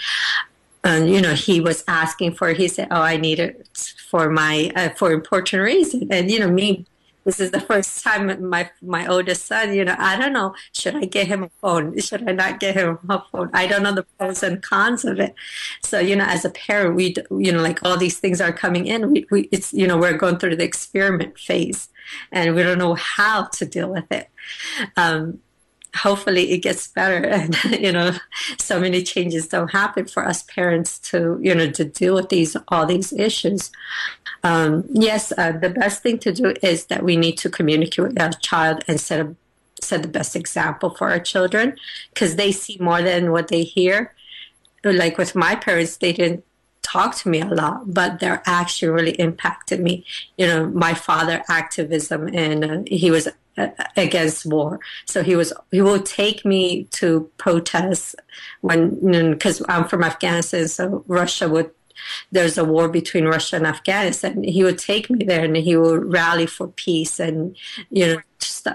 and 0.85 1.11
you 1.11 1.21
know 1.21 1.35
he 1.35 1.61
was 1.61 1.83
asking 1.89 2.35
for 2.35 2.53
he 2.53 2.69
said 2.69 2.87
oh 2.93 3.03
i 3.03 3.17
need 3.17 3.41
it 3.41 3.67
for 4.09 4.31
my 4.31 4.73
uh, 4.75 4.89
for 4.91 5.13
important 5.13 5.63
reason. 5.63 6.09
And 6.11 6.31
you 6.31 6.39
know 6.39 6.51
me 6.51 6.87
this 7.29 7.41
is 7.41 7.51
the 7.51 7.61
first 7.71 8.03
time 8.03 8.49
my 8.49 8.71
my 8.81 9.07
oldest 9.07 9.45
son, 9.45 9.75
you 9.75 9.85
know, 9.85 9.95
I 9.99 10.17
don't 10.17 10.33
know, 10.33 10.55
should 10.73 10.97
I 10.97 11.05
get 11.05 11.27
him 11.27 11.43
a 11.43 11.51
phone? 11.61 11.99
Should 12.01 12.27
I 12.27 12.33
not 12.33 12.59
get 12.59 12.75
him 12.75 12.99
a 13.09 13.23
phone? 13.31 13.51
I 13.53 13.67
don't 13.67 13.83
know 13.83 13.95
the 13.95 14.05
pros 14.17 14.43
and 14.43 14.63
cons 14.63 15.05
of 15.05 15.21
it. 15.21 15.35
So, 15.83 15.99
you 15.99 16.17
know, 16.17 16.25
as 16.25 16.47
a 16.47 16.51
parent, 16.51 16.97
we, 16.97 17.15
you 17.31 17.53
know, 17.53 17.61
like 17.63 17.85
all 17.85 17.99
these 17.99 18.19
things 18.19 18.41
are 18.41 18.53
coming 18.53 18.87
in. 18.87 19.13
We, 19.13 19.27
we 19.31 19.49
it's, 19.53 19.75
you 19.75 19.87
know, 19.87 19.99
we're 19.99 20.17
going 20.17 20.39
through 20.39 20.57
the 20.57 20.65
experiment 20.65 21.39
phase 21.39 21.89
and 22.33 22.55
we 22.55 22.63
don't 22.63 22.79
know 22.79 22.95
how 22.95 23.45
to 23.45 23.67
deal 23.67 23.91
with 23.91 24.11
it. 24.11 24.31
Um, 24.97 25.41
hopefully 25.97 26.53
it 26.53 26.59
gets 26.59 26.87
better 26.89 27.27
and 27.39 27.57
you 27.65 27.93
know 27.93 28.13
so 28.59 28.81
many 28.81 29.03
changes 29.03 29.49
don't 29.49 29.73
happen 29.73 30.07
for 30.07 30.27
us 30.27 30.43
parents 30.45 30.99
to 30.99 31.39
you 31.43 31.55
know 31.55 31.71
to 31.71 31.85
deal 31.85 32.15
with 32.15 32.29
these 32.29 32.57
all 32.69 32.87
these 32.87 33.13
issues 33.13 33.71
um, 34.45 34.85
yes 34.91 35.33
uh, 35.37 35.53
the 35.53 35.71
best 35.71 36.03
thing 36.03 36.19
to 36.19 36.33
do 36.33 36.55
is 36.63 36.87
that 36.87 37.03
we 37.03 37.17
need 37.17 37.37
to 37.37 37.49
communicate 37.49 38.05
with 38.05 38.21
our 38.21 38.31
child 38.31 38.85
and 38.89 39.01
set 39.01 39.21
a 39.21 39.35
set 39.81 40.03
the 40.03 40.09
best 40.09 40.35
example 40.35 40.91
for 40.91 41.09
our 41.09 41.21
children 41.21 41.77
because 42.13 42.35
they 42.35 42.51
see 42.51 42.77
more 42.81 43.01
than 43.01 43.31
what 43.31 43.49
they 43.49 43.63
hear 43.63 44.13
like 44.85 45.17
with 45.19 45.35
my 45.35 45.55
parents 45.55 45.99
they 45.99 46.13
didn't 46.13 46.45
talk 46.89 47.15
to 47.17 47.29
me 47.29 47.41
a 47.41 47.47
lot, 47.47 47.93
but 47.93 48.19
their 48.21 48.43
action 48.47 48.91
really 48.91 49.13
impacted 49.13 49.81
me. 49.81 50.05
You 50.39 50.47
know, 50.47 50.67
my 50.69 50.95
father 50.95 51.43
activism 51.49 52.29
and 52.29 52.65
uh, 52.65 52.83
he 52.87 53.11
was 53.11 53.29
against 53.97 54.47
war. 54.47 54.81
So 55.05 55.23
he 55.23 55.37
was 55.37 55.53
he 55.71 55.83
would 55.83 56.07
take 56.07 56.45
me 56.45 56.85
to 56.93 57.31
protests 57.39 58.15
when 58.61 59.31
because 59.33 59.63
I'm 59.69 59.85
from 59.85 60.05
Afghanistan, 60.05 60.69
so 60.69 61.05
Russia 61.07 61.49
would 61.49 61.71
there's 62.33 62.59
a 62.59 62.65
war 62.65 62.89
between 62.89 63.25
Russia 63.25 63.57
and 63.57 63.67
Afghanistan. 63.67 64.43
He 64.43 64.65
would 64.65 64.79
take 64.79 65.11
me 65.11 65.25
there 65.25 65.45
and 65.45 65.57
he 65.57 65.77
would 65.77 66.13
rally 66.13 66.47
for 66.47 66.69
peace 66.69 67.19
and 67.21 67.57
you 67.91 68.07
know 68.07 68.23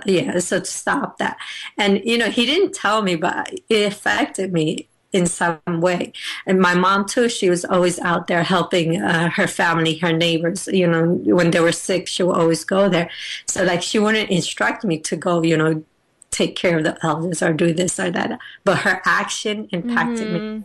yeah 0.05 0.39
so 0.39 0.59
to 0.59 0.65
stop 0.65 1.17
that. 1.17 1.37
And 1.77 2.01
you 2.03 2.17
know 2.17 2.29
he 2.29 2.45
didn't 2.45 2.73
tell 2.73 3.01
me, 3.01 3.15
but 3.15 3.53
it 3.69 3.91
affected 3.91 4.53
me 4.53 4.87
in 5.13 5.27
some 5.27 5.59
way. 5.67 6.11
And 6.47 6.59
my 6.59 6.73
mom 6.73 7.05
too, 7.05 7.29
she 7.29 7.49
was 7.49 7.63
always 7.63 7.99
out 7.99 8.27
there 8.27 8.43
helping 8.43 8.99
uh, 8.99 9.29
her 9.29 9.47
family, 9.47 9.97
her 9.99 10.11
neighbors. 10.11 10.67
You 10.67 10.87
know, 10.87 11.05
when 11.35 11.51
they 11.51 11.59
were 11.59 11.71
sick, 11.71 12.07
she 12.07 12.23
would 12.23 12.35
always 12.35 12.65
go 12.65 12.89
there. 12.89 13.09
So 13.47 13.63
like 13.63 13.83
she 13.83 13.99
wouldn't 13.99 14.31
instruct 14.31 14.83
me 14.83 14.97
to 14.99 15.15
go, 15.15 15.43
you 15.43 15.55
know, 15.55 15.83
take 16.31 16.55
care 16.55 16.79
of 16.79 16.83
the 16.83 16.97
elders 17.05 17.43
or 17.43 17.53
do 17.53 17.71
this 17.73 17.99
or 17.99 18.09
that. 18.09 18.39
But 18.63 18.79
her 18.79 19.01
action 19.05 19.69
impacted 19.71 20.27
mm-hmm. 20.27 20.59
me. 20.61 20.63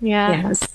Yeah. 0.00 0.48
Yes. 0.48 0.66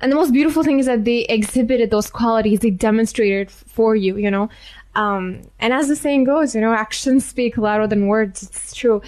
And 0.00 0.12
the 0.12 0.16
most 0.16 0.32
beautiful 0.32 0.62
thing 0.62 0.78
is 0.78 0.86
that 0.86 1.04
they 1.04 1.20
exhibited 1.24 1.90
those 1.90 2.10
qualities. 2.10 2.60
They 2.60 2.70
demonstrated 2.70 3.50
for 3.50 3.96
you, 3.96 4.16
you 4.16 4.30
know. 4.30 4.50
Um, 4.94 5.42
and 5.58 5.72
as 5.72 5.88
the 5.88 5.96
saying 5.96 6.24
goes, 6.24 6.54
you 6.54 6.60
know, 6.60 6.72
actions 6.72 7.24
speak 7.24 7.56
louder 7.56 7.86
than 7.86 8.06
words. 8.06 8.42
It's 8.42 8.74
true. 8.74 9.02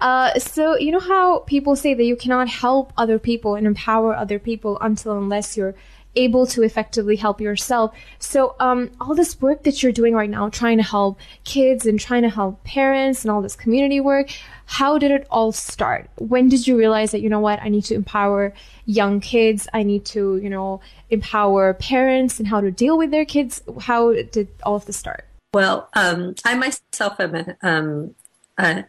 Uh, 0.00 0.38
so 0.38 0.76
you 0.76 0.90
know 0.90 1.00
how 1.00 1.40
people 1.40 1.76
say 1.76 1.94
that 1.94 2.04
you 2.04 2.16
cannot 2.16 2.48
help 2.48 2.92
other 2.96 3.18
people 3.18 3.54
and 3.54 3.66
empower 3.66 4.14
other 4.14 4.38
people 4.38 4.76
until 4.80 5.16
unless 5.16 5.56
you're 5.56 5.74
able 6.16 6.46
to 6.46 6.62
effectively 6.62 7.16
help 7.16 7.40
yourself. 7.40 7.94
So 8.18 8.56
um, 8.60 8.90
all 9.00 9.14
this 9.14 9.40
work 9.40 9.64
that 9.64 9.82
you're 9.82 9.92
doing 9.92 10.14
right 10.14 10.30
now, 10.30 10.48
trying 10.48 10.76
to 10.78 10.82
help 10.82 11.18
kids 11.44 11.86
and 11.86 11.98
trying 11.98 12.22
to 12.22 12.30
help 12.30 12.62
parents 12.64 13.22
and 13.22 13.30
all 13.30 13.42
this 13.42 13.56
community 13.56 14.00
work, 14.00 14.30
how 14.66 14.98
did 14.98 15.10
it 15.10 15.26
all 15.30 15.52
start? 15.52 16.08
When 16.18 16.48
did 16.48 16.66
you 16.66 16.76
realize 16.76 17.10
that 17.10 17.20
you 17.20 17.28
know 17.28 17.40
what 17.40 17.60
I 17.62 17.68
need 17.68 17.84
to 17.86 17.94
empower 17.94 18.54
young 18.86 19.20
kids? 19.20 19.68
I 19.72 19.82
need 19.82 20.04
to 20.06 20.36
you 20.38 20.50
know 20.50 20.80
empower 21.10 21.74
parents 21.74 22.38
and 22.38 22.48
how 22.48 22.60
to 22.60 22.70
deal 22.70 22.96
with 22.96 23.10
their 23.10 23.24
kids. 23.24 23.62
How 23.80 24.12
did 24.12 24.48
all 24.62 24.76
of 24.76 24.86
this 24.86 24.96
start? 24.96 25.26
Well, 25.52 25.88
um, 25.94 26.34
I 26.44 26.54
myself 26.56 27.20
am 27.20 27.34
a, 27.36 27.56
um, 27.62 28.14
a, 28.58 28.84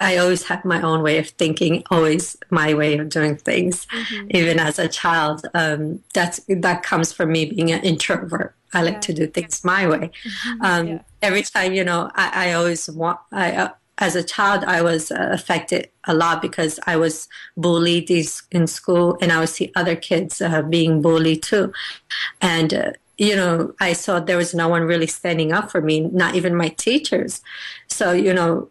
I 0.00 0.16
always 0.16 0.44
had 0.44 0.64
my 0.64 0.80
own 0.82 1.02
way 1.02 1.18
of 1.18 1.28
thinking, 1.30 1.82
always 1.90 2.36
my 2.50 2.74
way 2.74 2.98
of 2.98 3.08
doing 3.08 3.36
things, 3.36 3.86
mm-hmm. 3.86 4.28
even 4.30 4.58
as 4.58 4.78
a 4.78 4.88
child. 4.88 5.46
Um, 5.54 6.02
that's 6.14 6.40
that 6.48 6.82
comes 6.82 7.12
from 7.12 7.32
me 7.32 7.46
being 7.46 7.70
an 7.72 7.82
introvert. 7.82 8.54
I 8.74 8.82
like 8.82 8.94
yeah. 8.94 9.00
to 9.00 9.12
do 9.14 9.26
things 9.26 9.64
my 9.64 9.88
way. 9.88 10.10
Mm-hmm. 10.24 10.62
Um, 10.62 10.88
yeah. 10.88 11.02
Every 11.22 11.42
time, 11.42 11.72
you 11.72 11.84
know, 11.84 12.10
I, 12.14 12.48
I 12.48 12.52
always 12.52 12.88
want. 12.88 13.18
I 13.32 13.52
uh, 13.52 13.70
as 14.00 14.14
a 14.14 14.22
child, 14.22 14.62
I 14.64 14.80
was 14.80 15.10
uh, 15.10 15.28
affected 15.32 15.88
a 16.04 16.14
lot 16.14 16.40
because 16.40 16.78
I 16.86 16.96
was 16.96 17.28
bullied 17.56 18.08
in 18.10 18.66
school, 18.68 19.18
and 19.20 19.32
I 19.32 19.40
would 19.40 19.48
see 19.48 19.72
other 19.74 19.96
kids 19.96 20.40
uh, 20.40 20.62
being 20.62 21.02
bullied 21.02 21.42
too, 21.42 21.72
and 22.40 22.72
uh, 22.72 22.92
you 23.18 23.34
know, 23.34 23.74
I 23.80 23.92
saw 23.94 24.20
there 24.20 24.36
was 24.36 24.54
no 24.54 24.68
one 24.68 24.82
really 24.82 25.08
standing 25.08 25.52
up 25.52 25.70
for 25.70 25.82
me, 25.82 26.00
not 26.00 26.36
even 26.36 26.54
my 26.54 26.68
teachers. 26.68 27.42
So, 27.88 28.12
you 28.12 28.32
know, 28.32 28.70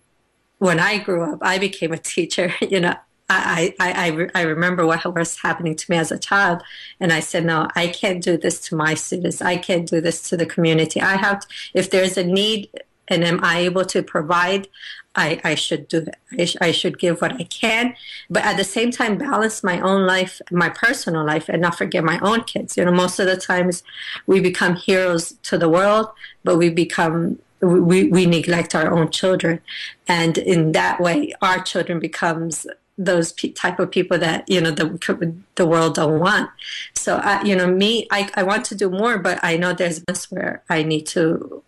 when 0.59 0.79
I 0.79 0.97
grew 0.97 1.23
up, 1.23 1.39
I 1.41 1.57
became 1.57 1.91
a 1.91 1.97
teacher. 1.97 2.53
You 2.61 2.81
know, 2.81 2.95
I, 3.29 3.73
I, 3.79 4.09
I, 4.09 4.29
I 4.35 4.41
remember 4.43 4.85
what 4.85 5.13
was 5.13 5.37
happening 5.37 5.75
to 5.75 5.91
me 5.91 5.97
as 5.97 6.11
a 6.11 6.17
child. 6.17 6.61
And 6.99 7.11
I 7.11 7.19
said, 7.19 7.45
no, 7.45 7.67
I 7.75 7.87
can't 7.87 8.23
do 8.23 8.37
this 8.37 8.59
to 8.67 8.75
my 8.75 8.93
students. 8.93 9.41
I 9.41 9.57
can't 9.57 9.87
do 9.87 10.01
this 10.01 10.29
to 10.29 10.37
the 10.37 10.45
community. 10.45 11.01
I 11.01 11.17
have, 11.17 11.41
to, 11.41 11.47
if 11.73 11.89
there's 11.89 12.17
a 12.17 12.23
need 12.23 12.69
and 13.07 13.23
am 13.23 13.43
I 13.43 13.59
able 13.59 13.85
to 13.85 14.03
provide, 14.03 14.67
I, 15.15 15.41
I 15.43 15.55
should 15.55 15.87
do. 15.87 16.05
I, 16.37 16.45
sh- 16.45 16.57
I 16.61 16.71
should 16.71 16.99
give 16.99 17.21
what 17.21 17.33
I 17.33 17.43
can, 17.45 17.95
but 18.29 18.45
at 18.45 18.55
the 18.55 18.63
same 18.63 18.91
time, 18.91 19.17
balance 19.17 19.63
my 19.63 19.81
own 19.81 20.05
life, 20.05 20.39
my 20.51 20.69
personal 20.69 21.25
life, 21.25 21.49
and 21.49 21.61
not 21.61 21.77
forget 21.77 22.03
my 22.03 22.19
own 22.19 22.43
kids. 22.43 22.77
You 22.77 22.85
know, 22.85 22.91
most 22.91 23.19
of 23.19 23.25
the 23.25 23.35
times 23.35 23.83
we 24.27 24.39
become 24.39 24.75
heroes 24.75 25.31
to 25.43 25.57
the 25.57 25.69
world, 25.69 26.09
but 26.43 26.57
we 26.57 26.69
become 26.69 27.39
we, 27.61 28.09
we 28.09 28.25
neglect 28.25 28.75
our 28.75 28.91
own 28.91 29.09
children. 29.09 29.61
And 30.07 30.37
in 30.37 30.71
that 30.73 30.99
way 30.99 31.33
our 31.41 31.61
children 31.61 31.99
becomes 31.99 32.67
those 32.99 33.31
type 33.53 33.79
of 33.79 33.91
people 33.91 34.17
that 34.17 34.49
you 34.49 34.59
know 34.59 34.71
the 34.71 35.35
the 35.55 35.67
world 35.67 35.95
don't 35.95 36.19
want. 36.19 36.49
So 36.95 37.21
you 37.43 37.55
know 37.55 37.67
me 37.67 38.07
I, 38.11 38.29
I 38.35 38.43
want 38.43 38.65
to 38.65 38.75
do 38.75 38.89
more 38.89 39.17
but 39.17 39.39
i 39.43 39.57
know 39.57 39.73
there's 39.73 40.01
this 40.01 40.31
where 40.31 40.63
i 40.69 40.83
need 40.83 41.05
to 41.07 41.63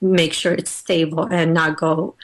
make 0.00 0.32
sure 0.32 0.52
it's 0.52 0.70
stable 0.70 1.24
and 1.24 1.52
not 1.52 1.76
go 1.76 2.14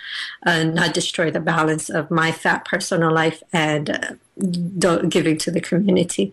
uh, 0.46 0.62
not 0.62 0.94
destroy 0.94 1.30
the 1.30 1.40
balance 1.40 1.88
of 1.88 2.10
my 2.10 2.30
fat 2.30 2.64
personal 2.64 3.12
life 3.12 3.42
and 3.52 3.90
uh, 3.90 4.98
giving 5.08 5.36
to 5.38 5.50
the 5.50 5.60
community 5.60 6.32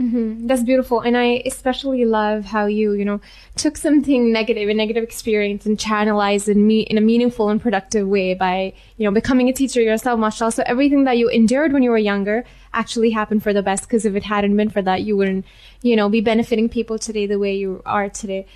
Mm-hmm. 0.00 0.46
That's 0.46 0.62
beautiful. 0.62 1.00
And 1.00 1.16
I 1.16 1.42
especially 1.44 2.04
love 2.04 2.44
how 2.44 2.66
you, 2.66 2.92
you 2.92 3.04
know, 3.04 3.20
took 3.56 3.76
something 3.76 4.32
negative, 4.32 4.68
a 4.68 4.74
negative 4.74 5.02
experience 5.02 5.66
and 5.66 5.76
channelized 5.76 6.54
me 6.54 6.82
in 6.82 6.96
a 6.96 7.00
meaningful 7.00 7.48
and 7.48 7.60
productive 7.60 8.06
way 8.06 8.34
by, 8.34 8.74
you 8.96 9.04
know, 9.04 9.10
becoming 9.10 9.48
a 9.48 9.52
teacher 9.52 9.82
yourself, 9.82 10.20
mashallah. 10.20 10.52
So 10.52 10.62
everything 10.66 11.02
that 11.04 11.18
you 11.18 11.28
endured 11.28 11.72
when 11.72 11.82
you 11.82 11.90
were 11.90 11.98
younger 11.98 12.44
actually 12.72 13.10
happened 13.10 13.42
for 13.42 13.52
the 13.52 13.62
best. 13.62 13.84
Because 13.84 14.04
if 14.04 14.14
it 14.14 14.22
hadn't 14.22 14.56
been 14.56 14.70
for 14.70 14.82
that, 14.82 15.02
you 15.02 15.16
wouldn't, 15.16 15.44
you 15.82 15.96
know, 15.96 16.08
be 16.08 16.20
benefiting 16.20 16.68
people 16.68 16.96
today 16.96 17.26
the 17.26 17.38
way 17.40 17.56
you 17.56 17.82
are 17.84 18.08
today. 18.08 18.46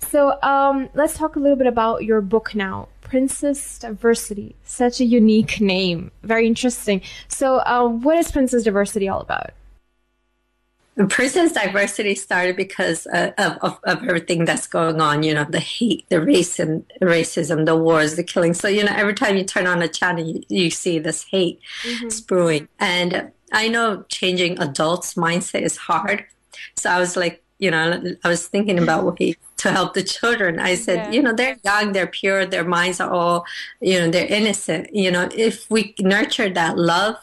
So 0.00 0.40
um, 0.42 0.88
let's 0.94 1.16
talk 1.16 1.36
a 1.36 1.38
little 1.38 1.56
bit 1.56 1.68
about 1.68 2.04
your 2.04 2.20
book 2.20 2.56
now. 2.56 2.88
Princess 3.02 3.78
Diversity, 3.78 4.56
such 4.64 5.00
a 5.00 5.04
unique 5.04 5.60
name, 5.60 6.10
very 6.22 6.46
interesting. 6.46 7.00
So, 7.26 7.58
uh, 7.60 7.88
what 7.88 8.18
is 8.18 8.30
Princess 8.30 8.64
Diversity 8.64 9.08
all 9.08 9.20
about? 9.20 9.52
Princess 11.06 11.52
diversity 11.52 12.16
started 12.16 12.56
because 12.56 13.06
uh, 13.06 13.32
of, 13.38 13.58
of, 13.62 13.80
of, 13.84 14.02
everything 14.02 14.44
that's 14.44 14.66
going 14.66 15.00
on, 15.00 15.22
you 15.22 15.32
know, 15.32 15.44
the 15.44 15.60
hate, 15.60 16.08
the 16.08 16.20
race 16.20 16.58
and 16.58 16.84
racism, 17.00 17.66
the 17.66 17.76
wars, 17.76 18.16
the 18.16 18.24
killing. 18.24 18.52
So, 18.52 18.66
you 18.66 18.82
know, 18.82 18.92
every 18.94 19.14
time 19.14 19.36
you 19.36 19.44
turn 19.44 19.68
on 19.68 19.80
a 19.80 19.86
channel, 19.86 20.24
you, 20.24 20.42
you 20.48 20.70
see 20.70 20.98
this 20.98 21.24
hate 21.24 21.60
mm-hmm. 21.82 22.08
spewing. 22.08 22.68
And 22.80 23.30
I 23.52 23.68
know 23.68 24.04
changing 24.08 24.58
adults' 24.58 25.14
mindset 25.14 25.62
is 25.62 25.76
hard. 25.76 26.24
So 26.76 26.90
I 26.90 26.98
was 26.98 27.16
like, 27.16 27.44
you 27.58 27.70
know, 27.70 28.02
I 28.24 28.28
was 28.28 28.48
thinking 28.48 28.78
about 28.78 29.04
ways 29.20 29.36
to 29.58 29.72
help 29.72 29.94
the 29.94 30.02
children. 30.02 30.58
I 30.58 30.74
said, 30.74 30.96
yeah. 30.96 31.10
you 31.10 31.22
know, 31.22 31.32
they're 31.32 31.58
young, 31.64 31.92
they're 31.92 32.06
pure, 32.06 32.46
their 32.46 32.64
minds 32.64 33.00
are 33.00 33.10
all, 33.10 33.44
you 33.80 33.98
know, 33.98 34.10
they're 34.10 34.26
innocent. 34.26 34.94
You 34.94 35.10
know, 35.10 35.28
if 35.34 35.68
we 35.70 35.94
nurture 36.00 36.48
that 36.50 36.78
love, 36.78 37.16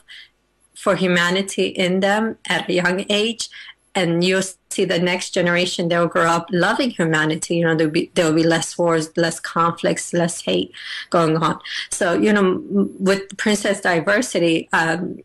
for 0.76 0.96
humanity 0.96 1.68
in 1.68 2.00
them 2.02 2.38
at 2.48 2.70
a 2.70 2.74
young 2.74 3.06
age 3.10 3.50
and 3.96 4.24
you'll 4.24 4.44
see 4.70 4.86
the 4.86 5.00
next 5.00 5.32
generation 5.32 5.88
they'll 5.88 6.08
grow 6.08 6.28
up 6.28 6.48
loving 6.52 6.92
humanity. 6.92 7.56
You 7.56 7.64
know 7.64 7.76
there'll 7.76 7.92
be 7.92 8.12
there'll 8.14 8.34
be 8.34 8.44
less 8.44 8.78
wars 8.78 9.16
less 9.18 9.40
conflicts 9.40 10.14
less 10.14 10.42
hate 10.42 10.72
going 11.10 11.38
on. 11.38 11.60
So 11.90 12.14
you 12.14 12.34
know 12.34 12.62
with 13.00 13.38
princess 13.38 13.82
diversity 13.82 14.70
um, 14.74 15.20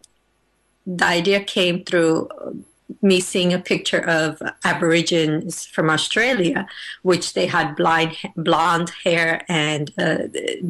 the 0.87 1.05
idea 1.05 1.41
came 1.43 1.85
through 1.85 2.29
me 3.03 3.21
seeing 3.21 3.53
a 3.53 3.59
picture 3.59 4.05
of 4.09 4.43
aborigines 4.65 5.65
from 5.65 5.89
australia 5.89 6.67
which 7.03 7.35
they 7.35 7.47
had 7.47 7.77
blind 7.77 8.17
blonde 8.35 8.91
hair 9.05 9.45
and 9.49 9.93
uh, 9.99 10.19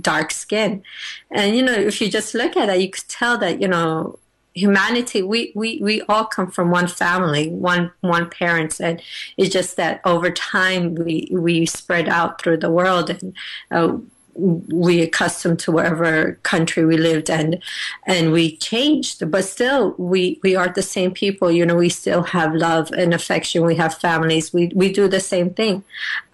dark 0.01 0.31
skin. 0.31 0.83
And 1.31 1.55
you 1.55 1.63
know 1.63 1.73
if 1.73 2.01
you 2.01 2.11
just 2.11 2.35
look 2.35 2.57
at 2.57 2.71
it 2.71 2.81
you 2.81 2.91
could 2.91 3.09
tell 3.09 3.37
that 3.39 3.61
you 3.61 3.69
know 3.69 4.19
humanity 4.55 5.23
we, 5.23 5.53
we 5.55 5.79
we 5.81 6.03
all 6.03 6.25
come 6.25 6.51
from 6.51 6.71
one 6.71 6.89
family 6.89 7.49
one 7.49 7.91
one 8.01 8.29
parents 8.29 8.81
and 8.81 9.01
it's 9.37 9.53
just 9.53 9.77
that 9.77 10.01
over 10.05 10.31
time 10.31 10.95
we 10.97 11.29
we 11.31 11.65
spread 11.65 12.09
out 12.09 12.43
through 12.43 12.57
the 12.57 12.71
world 12.71 13.11
and 13.11 13.35
uh, 13.71 13.97
we 14.35 15.01
accustomed 15.03 15.59
to 15.61 15.73
wherever 15.73 16.35
country 16.43 16.85
we 16.85 16.97
lived 16.97 17.31
and 17.31 17.63
and 18.07 18.33
we 18.33 18.57
changed. 18.57 19.31
But 19.31 19.45
still 19.45 19.95
we 19.99 20.39
we 20.43 20.57
are 20.57 20.69
the 20.69 20.83
same 20.83 21.13
people. 21.13 21.51
You 21.51 21.67
know 21.67 21.77
we 21.77 21.89
still 21.89 22.23
have 22.23 22.55
love 22.55 22.91
and 22.93 23.13
affection. 23.13 23.65
We 23.65 23.77
have 23.77 23.95
families. 23.95 24.53
We 24.53 24.71
we 24.75 24.93
do 24.93 25.09
the 25.09 25.21
same 25.21 25.51
thing. 25.51 25.85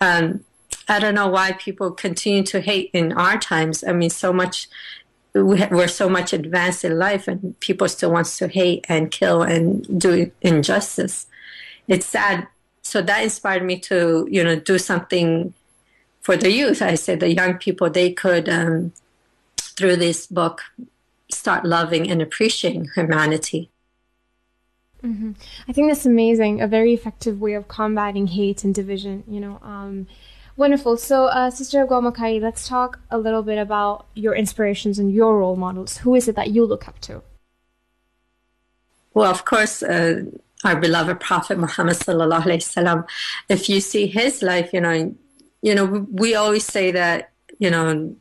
Um, 0.00 0.44
i 0.88 1.00
don't 1.00 1.16
know 1.16 1.26
why 1.26 1.50
people 1.52 1.90
continue 1.90 2.44
to 2.44 2.61
hate 2.61 2.90
in 2.92 3.12
our 3.12 3.38
times. 3.38 3.82
I 3.85 3.92
mean 3.92 4.11
so 4.11 4.32
much 4.32 4.68
we're 5.45 5.88
so 5.88 6.09
much 6.09 6.33
advanced 6.33 6.85
in 6.85 6.99
life 6.99 7.28
and 7.28 7.59
people 7.61 7.88
still 7.88 8.11
wants 8.11 8.38
to 8.38 8.49
hate 8.49 8.85
and 8.88 9.11
kill 9.11 9.43
and 9.43 10.00
do 10.00 10.31
injustice. 10.40 11.26
It's 11.88 12.07
sad. 12.07 12.49
So 12.83 13.02
that 13.02 13.23
inspired 13.23 13.64
me 13.64 13.78
to 13.81 14.28
you 14.31 14.45
know 14.45 14.57
do 14.57 14.78
something 14.78 15.52
for 16.21 16.37
the 16.37 16.50
youth. 16.50 16.83
I 16.83 16.95
said 16.95 17.21
the 17.21 17.35
young 17.35 17.55
people 17.59 17.90
they 17.90 18.12
could 18.12 18.49
um, 18.49 18.93
through 19.59 19.97
this 19.97 20.26
book 20.26 20.62
start 21.31 21.64
loving 21.64 22.11
and 22.11 22.23
appreciating 22.23 22.88
humanity. 22.95 23.71
Mm-hmm. 25.02 25.33
i 25.69 25.73
think 25.73 25.88
that's 25.88 26.07
amazing. 26.07 26.61
A 26.61 26.66
very 26.66 26.93
effective 26.93 27.40
way 27.40 27.52
of 27.52 27.69
combating 27.69 28.26
hate 28.28 28.64
and 28.64 28.75
division 28.75 29.23
you 29.28 29.40
know 29.40 29.61
um, 29.62 30.07
Wonderful. 30.56 30.96
So, 30.96 31.26
uh, 31.26 31.50
Sister 31.50 31.84
Gul 31.86 32.00
Makai, 32.00 32.40
let's 32.40 32.66
talk 32.66 32.98
a 33.10 33.18
little 33.18 33.42
bit 33.42 33.58
about 33.58 34.06
your 34.14 34.34
inspirations 34.34 34.98
and 34.98 35.12
your 35.12 35.38
role 35.38 35.56
models. 35.56 35.98
Who 35.98 36.14
is 36.14 36.28
it 36.28 36.36
that 36.36 36.50
you 36.50 36.64
look 36.64 36.88
up 36.88 36.98
to? 37.00 37.22
Well, 39.12 39.30
of 39.30 39.44
course, 39.44 39.82
uh, 39.82 40.22
our 40.64 40.76
beloved 40.80 41.20
Prophet 41.20 41.58
Muhammad 41.58 41.96
sallallahu 41.96 42.44
alaihi 42.44 42.64
wasallam. 42.64 43.06
If 43.48 43.68
you 43.68 43.80
see 43.80 44.06
his 44.06 44.42
life, 44.42 44.70
you 44.72 44.80
know, 44.80 45.14
you 45.60 45.75
know, 45.75 46.06
we 46.10 46.34
always 46.34 46.64
say 46.64 46.90
that, 46.90 47.30
you 47.58 47.70
know, 47.70 48.16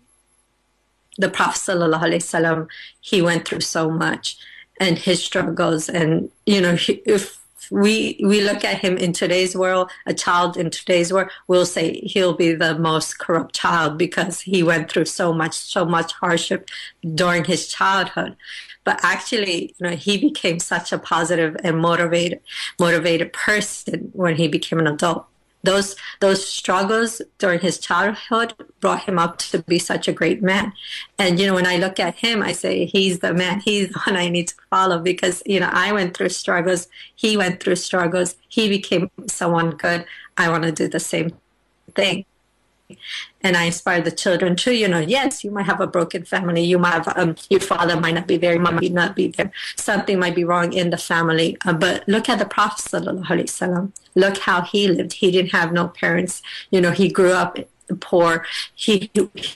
the 1.17 1.29
Prophet 1.29 1.71
sallallahu 1.71 2.01
alaihi 2.01 2.23
wasallam, 2.23 2.67
he 2.99 3.21
went 3.21 3.47
through 3.47 3.61
so 3.61 3.89
much, 3.89 4.37
and 4.79 4.97
his 4.97 5.23
struggles, 5.23 5.87
and 5.87 6.29
you 6.45 6.59
know, 6.59 6.75
if 7.05 7.44
we 7.71 8.19
we 8.23 8.41
look 8.41 8.63
at 8.63 8.79
him 8.79 8.97
in 8.97 9.13
today's 9.13 9.55
world, 9.55 9.91
a 10.05 10.13
child 10.13 10.57
in 10.57 10.69
today's 10.69 11.11
world, 11.11 11.29
we'll 11.47 11.65
say 11.65 11.99
he'll 12.01 12.33
be 12.33 12.53
the 12.53 12.77
most 12.77 13.19
corrupt 13.19 13.55
child 13.55 13.97
because 13.97 14.41
he 14.41 14.63
went 14.63 14.91
through 14.91 15.05
so 15.05 15.33
much, 15.33 15.57
so 15.57 15.85
much 15.85 16.13
hardship 16.13 16.69
during 17.13 17.43
his 17.43 17.67
childhood. 17.67 18.35
But 18.83 18.99
actually, 19.03 19.75
you 19.79 19.89
know, 19.89 19.95
he 19.95 20.17
became 20.17 20.59
such 20.59 20.93
a 20.93 20.99
positive 20.99 21.57
and 21.63 21.79
motivated, 21.79 22.39
motivated 22.79 23.33
person 23.33 24.11
when 24.13 24.35
he 24.35 24.47
became 24.47 24.79
an 24.79 24.87
adult 24.87 25.25
those 25.65 25.95
those 26.19 26.47
struggles 26.47 27.21
during 27.37 27.59
his 27.59 27.77
childhood 27.77 28.53
brought 28.79 29.03
him 29.03 29.19
up 29.19 29.37
to 29.37 29.59
be 29.63 29.79
such 29.79 30.07
a 30.07 30.13
great 30.13 30.41
man. 30.41 30.73
And 31.19 31.39
you 31.39 31.47
know, 31.47 31.53
when 31.53 31.67
I 31.67 31.77
look 31.77 31.99
at 31.99 32.15
him, 32.15 32.41
I 32.41 32.51
say 32.51 32.85
he's 32.85 33.19
the 33.19 33.33
man. 33.33 33.61
He's 33.61 33.89
the 33.89 33.99
one 34.05 34.15
I 34.15 34.29
need 34.29 34.49
to 34.49 34.55
follow 34.69 34.99
because 34.99 35.43
you 35.45 35.59
know 35.59 35.69
I 35.71 35.91
went 35.91 36.15
through 36.15 36.29
struggles. 36.29 36.87
He 37.15 37.37
went 37.37 37.61
through 37.61 37.77
struggles. 37.77 38.35
He 38.47 38.69
became 38.69 39.09
someone 39.27 39.71
good. 39.71 40.05
I 40.37 40.49
want 40.49 40.63
to 40.63 40.71
do 40.71 40.87
the 40.87 40.99
same 40.99 41.31
thing 41.95 42.25
and 43.45 43.55
I 43.55 43.65
inspire 43.65 44.01
the 44.01 44.11
children 44.11 44.55
too. 44.55 44.73
You 44.73 44.87
know, 44.87 44.99
yes, 44.99 45.43
you 45.43 45.51
might 45.51 45.67
have 45.67 45.79
a 45.79 45.85
broken 45.85 46.25
family. 46.25 46.63
You 46.63 46.79
might 46.79 46.93
have 46.93 47.13
um, 47.15 47.35
your 47.51 47.59
father 47.59 47.95
might 47.95 48.15
not 48.15 48.27
be 48.27 48.37
there, 48.37 48.59
mom 48.59 48.75
might 48.75 48.91
not 48.91 49.15
be 49.15 49.27
there. 49.27 49.51
Something 49.75 50.17
might 50.19 50.35
be 50.35 50.43
wrong 50.43 50.73
in 50.73 50.89
the 50.89 50.97
family. 50.97 51.55
Uh, 51.63 51.73
but 51.73 52.03
look 52.07 52.27
at 52.27 52.39
the 52.39 52.45
Prophet. 52.45 52.91
Look 54.15 54.37
how 54.39 54.61
he 54.61 54.87
lived. 54.87 55.13
He 55.13 55.29
didn't 55.29 55.51
have 55.51 55.71
no 55.71 55.89
parents. 55.89 56.41
You 56.71 56.81
know, 56.81 56.91
he 56.91 57.07
grew 57.07 57.33
up 57.33 57.59
poor. 57.99 58.43
He 58.73 59.11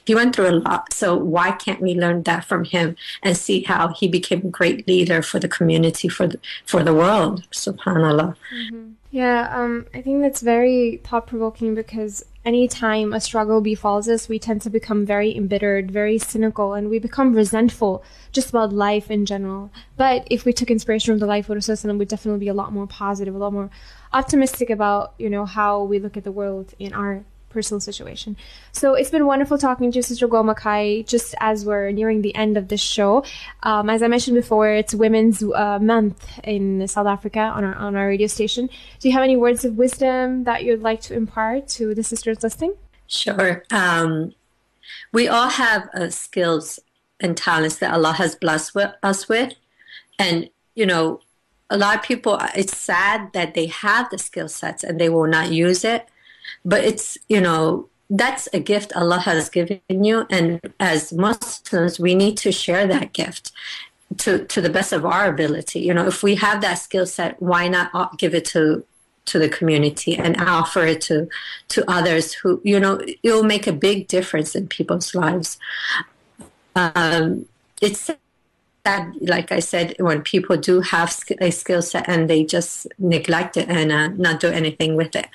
he 0.06 0.14
went 0.14 0.36
through 0.36 0.50
a 0.50 0.58
lot. 0.68 0.94
So 0.94 1.16
why 1.16 1.52
can't 1.52 1.82
we 1.82 1.96
learn 1.96 2.22
that 2.24 2.46
from 2.46 2.66
him 2.66 2.96
and 3.24 3.36
see 3.36 3.64
how 3.64 3.94
he 4.00 4.08
became 4.08 4.42
a 4.46 4.50
great 4.50 4.88
leader 4.88 5.24
for 5.24 5.40
the 5.40 5.48
community 5.48 6.10
for 6.10 6.28
the, 6.28 6.40
for 6.66 6.84
the 6.84 6.94
world? 6.94 7.44
Subhanallah. 7.52 8.36
Mm-hmm. 8.54 8.92
Yeah, 9.12 9.50
um, 9.52 9.88
I 9.96 10.02
think 10.04 10.22
that's 10.22 10.42
very 10.42 11.02
thought 11.04 11.26
provoking 11.26 11.74
because 11.74 12.24
anytime 12.46 13.14
a 13.14 13.20
struggle 13.20 13.62
befalls 13.62 14.08
us, 14.08 14.30
we 14.30 14.40
tend 14.40 14.62
to 14.64 14.70
become 14.70 15.06
very 15.06 15.36
embittered, 15.36 15.92
very 15.92 16.18
cynical, 16.18 16.74
and 16.74 16.90
we 16.90 17.00
become 17.00 17.34
resentful 17.34 18.04
just 18.32 18.50
about 18.50 18.74
life 18.74 19.12
in 19.12 19.26
general. 19.26 19.72
But 19.98 20.28
if 20.30 20.46
we 20.46 20.54
took 20.54 20.72
inspiration 20.72 21.14
from 21.14 21.20
the 21.20 21.26
life 21.26 21.50
of 21.50 21.58
Rasulullah, 21.58 21.98
we'd 21.98 22.08
definitely 22.08 22.40
be 22.40 22.48
a 22.48 22.54
lot 22.54 22.74
more 22.74 22.88
positive, 22.88 23.36
a 23.36 23.38
lot 23.38 23.54
more 23.54 23.70
optimistic 24.14 24.70
about, 24.70 25.14
you 25.18 25.30
know, 25.30 25.46
how 25.46 25.84
we 25.84 26.00
look 26.00 26.18
at 26.18 26.24
the 26.24 26.32
world 26.32 26.74
in 26.80 26.94
our 26.94 27.24
personal 27.50 27.80
situation. 27.80 28.38
So 28.72 28.94
it's 28.94 29.10
been 29.10 29.26
wonderful 29.26 29.58
talking 29.58 29.92
to 29.92 30.04
Sister 30.04 30.28
Gul 30.28 30.44
Makai 30.44 31.06
just 31.06 31.36
as 31.40 31.66
we're 31.66 31.92
nearing 31.92 32.22
the 32.22 32.34
end 32.36 32.58
of 32.58 32.68
this 32.68 32.82
show. 32.82 33.24
Um, 33.64 33.90
as 33.90 34.02
I 34.02 34.08
mentioned 34.08 34.36
before, 34.36 34.70
it's 34.70 34.94
Women's 34.94 35.44
uh, 35.44 35.80
Month 35.80 36.40
in 36.44 36.88
South 36.88 37.08
Africa 37.08 37.40
on 37.40 37.64
our, 37.64 37.76
on 37.76 37.96
our 37.96 38.08
radio 38.08 38.28
station. 38.28 38.70
Do 39.00 39.08
you 39.08 39.14
have 39.14 39.24
any 39.24 39.36
words 39.36 39.66
of 39.66 39.78
wisdom 39.78 40.44
that 40.44 40.64
you'd 40.64 40.82
like 40.82 41.02
to 41.02 41.16
impart 41.16 41.68
to 41.70 41.94
the 41.94 42.04
sisters 42.04 42.44
listening? 42.44 42.76
Sure. 43.08 43.64
Um, 43.72 44.34
we 45.12 45.28
all 45.28 45.50
have 45.50 45.90
uh, 45.94 46.10
skills 46.10 46.80
and 47.20 47.36
talents 47.36 47.78
that 47.78 47.94
Allah 47.94 48.14
has 48.14 48.36
blessed 48.36 48.76
with, 48.76 48.94
us 49.04 49.28
with. 49.28 49.54
And, 50.18 50.50
you 50.76 50.86
know, 50.86 51.22
a 51.70 51.78
lot 51.78 51.96
of 51.96 52.04
people, 52.04 52.40
it's 52.56 52.78
sad 52.78 53.34
that 53.34 53.54
they 53.54 53.68
have 53.68 54.10
the 54.10 54.18
skill 54.18 54.48
sets 54.48 54.84
and 54.84 55.00
they 55.00 55.10
will 55.10 55.28
not 55.28 55.52
use 55.52 55.84
it 55.84 56.08
but 56.64 56.84
it's, 56.84 57.18
you 57.28 57.42
know, 57.42 57.88
that's 58.10 58.48
a 58.54 58.60
gift 58.60 58.96
Allah 58.96 59.20
has 59.20 59.50
given 59.50 59.82
you. 59.90 60.26
And 60.30 60.60
as 60.80 61.14
Muslims, 61.14 62.00
we 62.00 62.16
need 62.16 62.38
to 62.38 62.52
share 62.52 62.88
that 62.88 63.14
gift 63.14 63.52
to, 64.18 64.46
to 64.46 64.62
the 64.62 64.70
best 64.70 64.92
of 64.92 65.06
our 65.06 65.28
ability. 65.28 65.82
You 65.82 65.94
know, 65.94 66.08
if 66.08 66.24
we 66.24 66.36
have 66.36 66.62
that 66.62 66.76
skill 66.76 67.06
set, 67.06 67.40
why 67.42 67.68
not 67.68 68.18
give 68.18 68.34
it 68.34 68.46
to 68.46 68.84
to 69.30 69.40
the 69.40 69.50
community 69.50 70.18
and 70.18 70.36
offer 70.42 70.84
it 70.86 71.02
to 71.02 71.30
to 71.68 71.90
others 71.90 72.34
who 72.34 72.60
you 72.64 72.80
know 72.80 73.00
it 73.00 73.20
will 73.24 73.44
make 73.44 73.68
a 73.68 73.72
big 73.72 74.08
difference 74.08 74.56
in 74.56 74.68
people's 74.68 75.14
lives 75.14 75.60
um, 76.76 77.46
it's 77.80 78.10
sad 78.86 79.16
like 79.22 79.52
i 79.52 79.60
said 79.60 79.96
when 80.00 80.22
people 80.24 80.58
do 80.58 80.82
have 80.82 81.16
a 81.40 81.52
skill 81.52 81.82
set 81.82 82.10
and 82.10 82.30
they 82.30 82.44
just 82.44 82.88
neglect 82.98 83.56
it 83.56 83.70
and 83.70 83.92
uh, 83.92 84.08
not 84.08 84.40
do 84.40 84.48
anything 84.48 84.96
with 84.96 85.16
it 85.16 85.28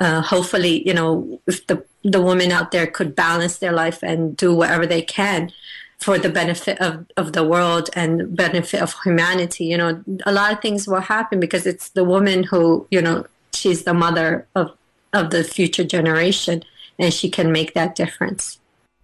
uh, 0.00 0.20
hopefully, 0.20 0.86
you 0.86 0.94
know, 0.94 1.40
if 1.46 1.66
the 1.66 1.84
the 2.04 2.22
women 2.22 2.52
out 2.52 2.70
there 2.70 2.86
could 2.86 3.14
balance 3.14 3.58
their 3.58 3.72
life 3.72 4.02
and 4.02 4.36
do 4.36 4.54
whatever 4.54 4.86
they 4.86 5.02
can 5.02 5.50
for 5.98 6.16
the 6.16 6.28
benefit 6.28 6.80
of, 6.80 7.04
of 7.16 7.32
the 7.32 7.42
world 7.42 7.90
and 7.94 8.36
benefit 8.36 8.80
of 8.80 8.94
humanity, 9.02 9.64
you 9.64 9.76
know, 9.76 10.02
a 10.24 10.32
lot 10.32 10.52
of 10.52 10.60
things 10.60 10.86
will 10.86 11.00
happen 11.00 11.40
because 11.40 11.66
it's 11.66 11.88
the 11.90 12.04
woman 12.04 12.44
who, 12.44 12.86
you 12.92 13.02
know, 13.02 13.26
she's 13.52 13.82
the 13.82 13.94
mother 13.94 14.46
of 14.54 14.72
of 15.12 15.30
the 15.30 15.42
future 15.42 15.84
generation 15.84 16.62
and 16.98 17.12
she 17.12 17.30
can 17.30 17.50
make 17.50 17.74
that 17.74 17.94
difference. 17.94 18.58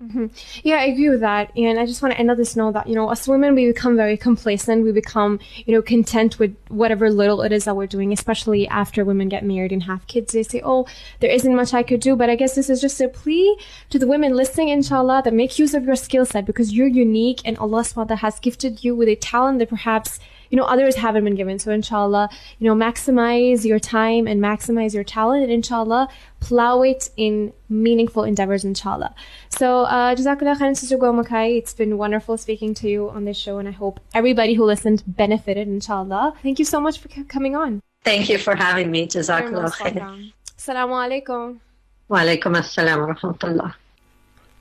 Mm-hmm. 0.05 0.27
Yeah, 0.64 0.77
I 0.77 0.85
agree 0.85 1.09
with 1.09 1.21
that. 1.21 1.57
And 1.57 1.79
I 1.79 1.87
just 1.87 2.03
want 2.03 2.12
to 2.12 2.21
end 2.21 2.31
on 2.31 2.37
this 2.37 2.57
note 2.57 2.73
that, 2.73 2.87
you 2.87 2.95
know, 2.95 3.11
as 3.11 3.27
women, 3.27 3.55
we 3.55 3.67
become 3.67 3.97
very 3.97 4.19
complacent. 4.19 4.85
We 4.85 4.93
become, 4.93 5.40
you 5.64 5.75
know, 5.75 5.81
content 5.81 6.38
with 6.38 6.55
whatever 6.69 7.11
little 7.11 7.40
it 7.40 7.53
is 7.53 7.64
that 7.64 7.77
we're 7.77 7.87
doing, 7.87 8.12
especially 8.12 8.69
after 8.69 9.05
women 9.05 9.31
get 9.31 9.45
married 9.45 9.73
and 9.73 9.85
have 9.85 10.07
kids. 10.07 10.35
They 10.35 10.43
say, 10.43 10.61
oh, 10.62 10.87
there 11.21 11.31
isn't 11.31 11.57
much 11.57 11.73
I 11.73 11.83
could 11.83 12.01
do. 12.01 12.17
But 12.17 12.29
I 12.29 12.37
guess 12.37 12.55
this 12.55 12.69
is 12.69 12.83
just 12.83 13.01
a 13.01 13.09
plea 13.09 13.59
to 13.90 13.99
the 13.99 14.07
women 14.07 14.37
listening, 14.37 14.69
inshallah, 14.69 15.23
that 15.25 15.33
make 15.33 15.59
use 15.59 15.73
of 15.73 15.85
your 15.85 15.97
skill 15.97 16.27
set 16.27 16.45
because 16.45 16.73
you're 16.73 16.87
unique 16.87 17.40
and 17.45 17.57
Allah 17.57 17.83
SWT 17.83 18.19
has 18.19 18.38
gifted 18.40 18.85
you 18.85 18.95
with 18.95 19.09
a 19.09 19.17
talent 19.17 19.59
that 19.61 19.71
perhaps 19.71 20.21
you 20.55 20.61
know, 20.61 20.67
others 20.67 20.95
haven't 20.95 21.25
been 21.25 21.35
given. 21.35 21.59
So 21.59 21.73
inshallah, 21.73 22.29
you 22.61 22.69
know, 22.69 22.77
maximize 22.77 23.64
your 23.64 23.81
time 23.81 24.29
and 24.29 24.40
maximize 24.40 24.95
your 24.95 25.03
talent 25.03 25.43
and 25.43 25.51
inshallah, 25.51 26.07
plow 26.38 26.83
it 26.83 27.11
in 27.17 27.53
meaningful 27.69 28.23
endeavors, 28.23 28.62
inshallah. 28.64 29.12
So, 29.49 29.83
uh, 29.83 30.14
Jazakallah 30.14 30.57
khairan, 30.57 30.77
Sister 30.77 30.97
Gul 30.97 31.12
Makai. 31.12 31.59
It's 31.59 31.75
been 31.75 31.99
wonderful 31.99 32.37
speaking 32.37 32.73
to 32.75 32.88
you 32.88 33.11
on 33.11 33.25
this 33.25 33.37
show 33.37 33.59
and 33.59 33.67
I 33.67 33.73
hope 33.73 33.99
everybody 34.14 34.55
who 34.55 34.64
listened 34.64 35.03
benefited, 35.09 35.67
inshallah. 35.67 36.35
Thank 36.45 36.61
you 36.61 36.64
so 36.64 36.81
much 36.81 37.01
for 37.01 37.09
c- 37.09 37.25
coming 37.25 37.57
on. 37.57 37.81
Thank 38.05 38.29
you 38.29 38.38
for 38.38 38.55
having 38.55 38.93
me. 38.93 39.09
Jazakallah 39.09 39.73
khairan. 39.73 40.33
Assalamu 40.57 40.95
alaikum. 41.05 41.59
Wa 42.07 42.19
alaikum 42.21 42.55
assalam 42.62 43.09
wa 43.09 43.14
rahmatullah. 43.14 43.75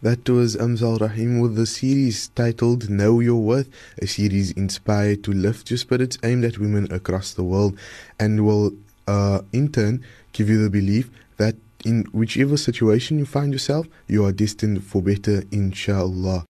That 0.04 0.28
was 0.28 0.58
Amsal 0.58 1.00
Rahim 1.00 1.40
with 1.40 1.56
the 1.56 1.66
series 1.66 2.28
titled 2.36 2.90
Know 2.90 3.22
Your 3.22 3.42
Worth, 3.42 3.70
a 4.02 4.06
series 4.06 4.52
inspired 4.52 5.24
to 5.24 5.32
lift 5.32 5.72
your 5.72 5.78
spirits 5.78 6.18
aimed 6.24 6.44
at 6.44 6.58
women 6.58 6.92
across 6.92 7.32
the 7.32 7.46
world 7.46 7.80
and 8.20 8.46
will, 8.46 8.74
uh, 9.08 9.44
in 9.54 9.72
turn, 9.72 10.04
give 10.34 10.50
you 10.50 10.62
the 10.62 10.70
belief 10.70 11.10
that 11.38 11.56
in 11.86 12.04
whichever 12.12 12.58
situation 12.58 13.18
you 13.18 13.26
find 13.26 13.54
yourself, 13.54 13.88
you 14.06 14.26
are 14.26 14.34
destined 14.34 14.84
for 14.84 15.02
better, 15.02 15.46
inshallah. 15.52 16.42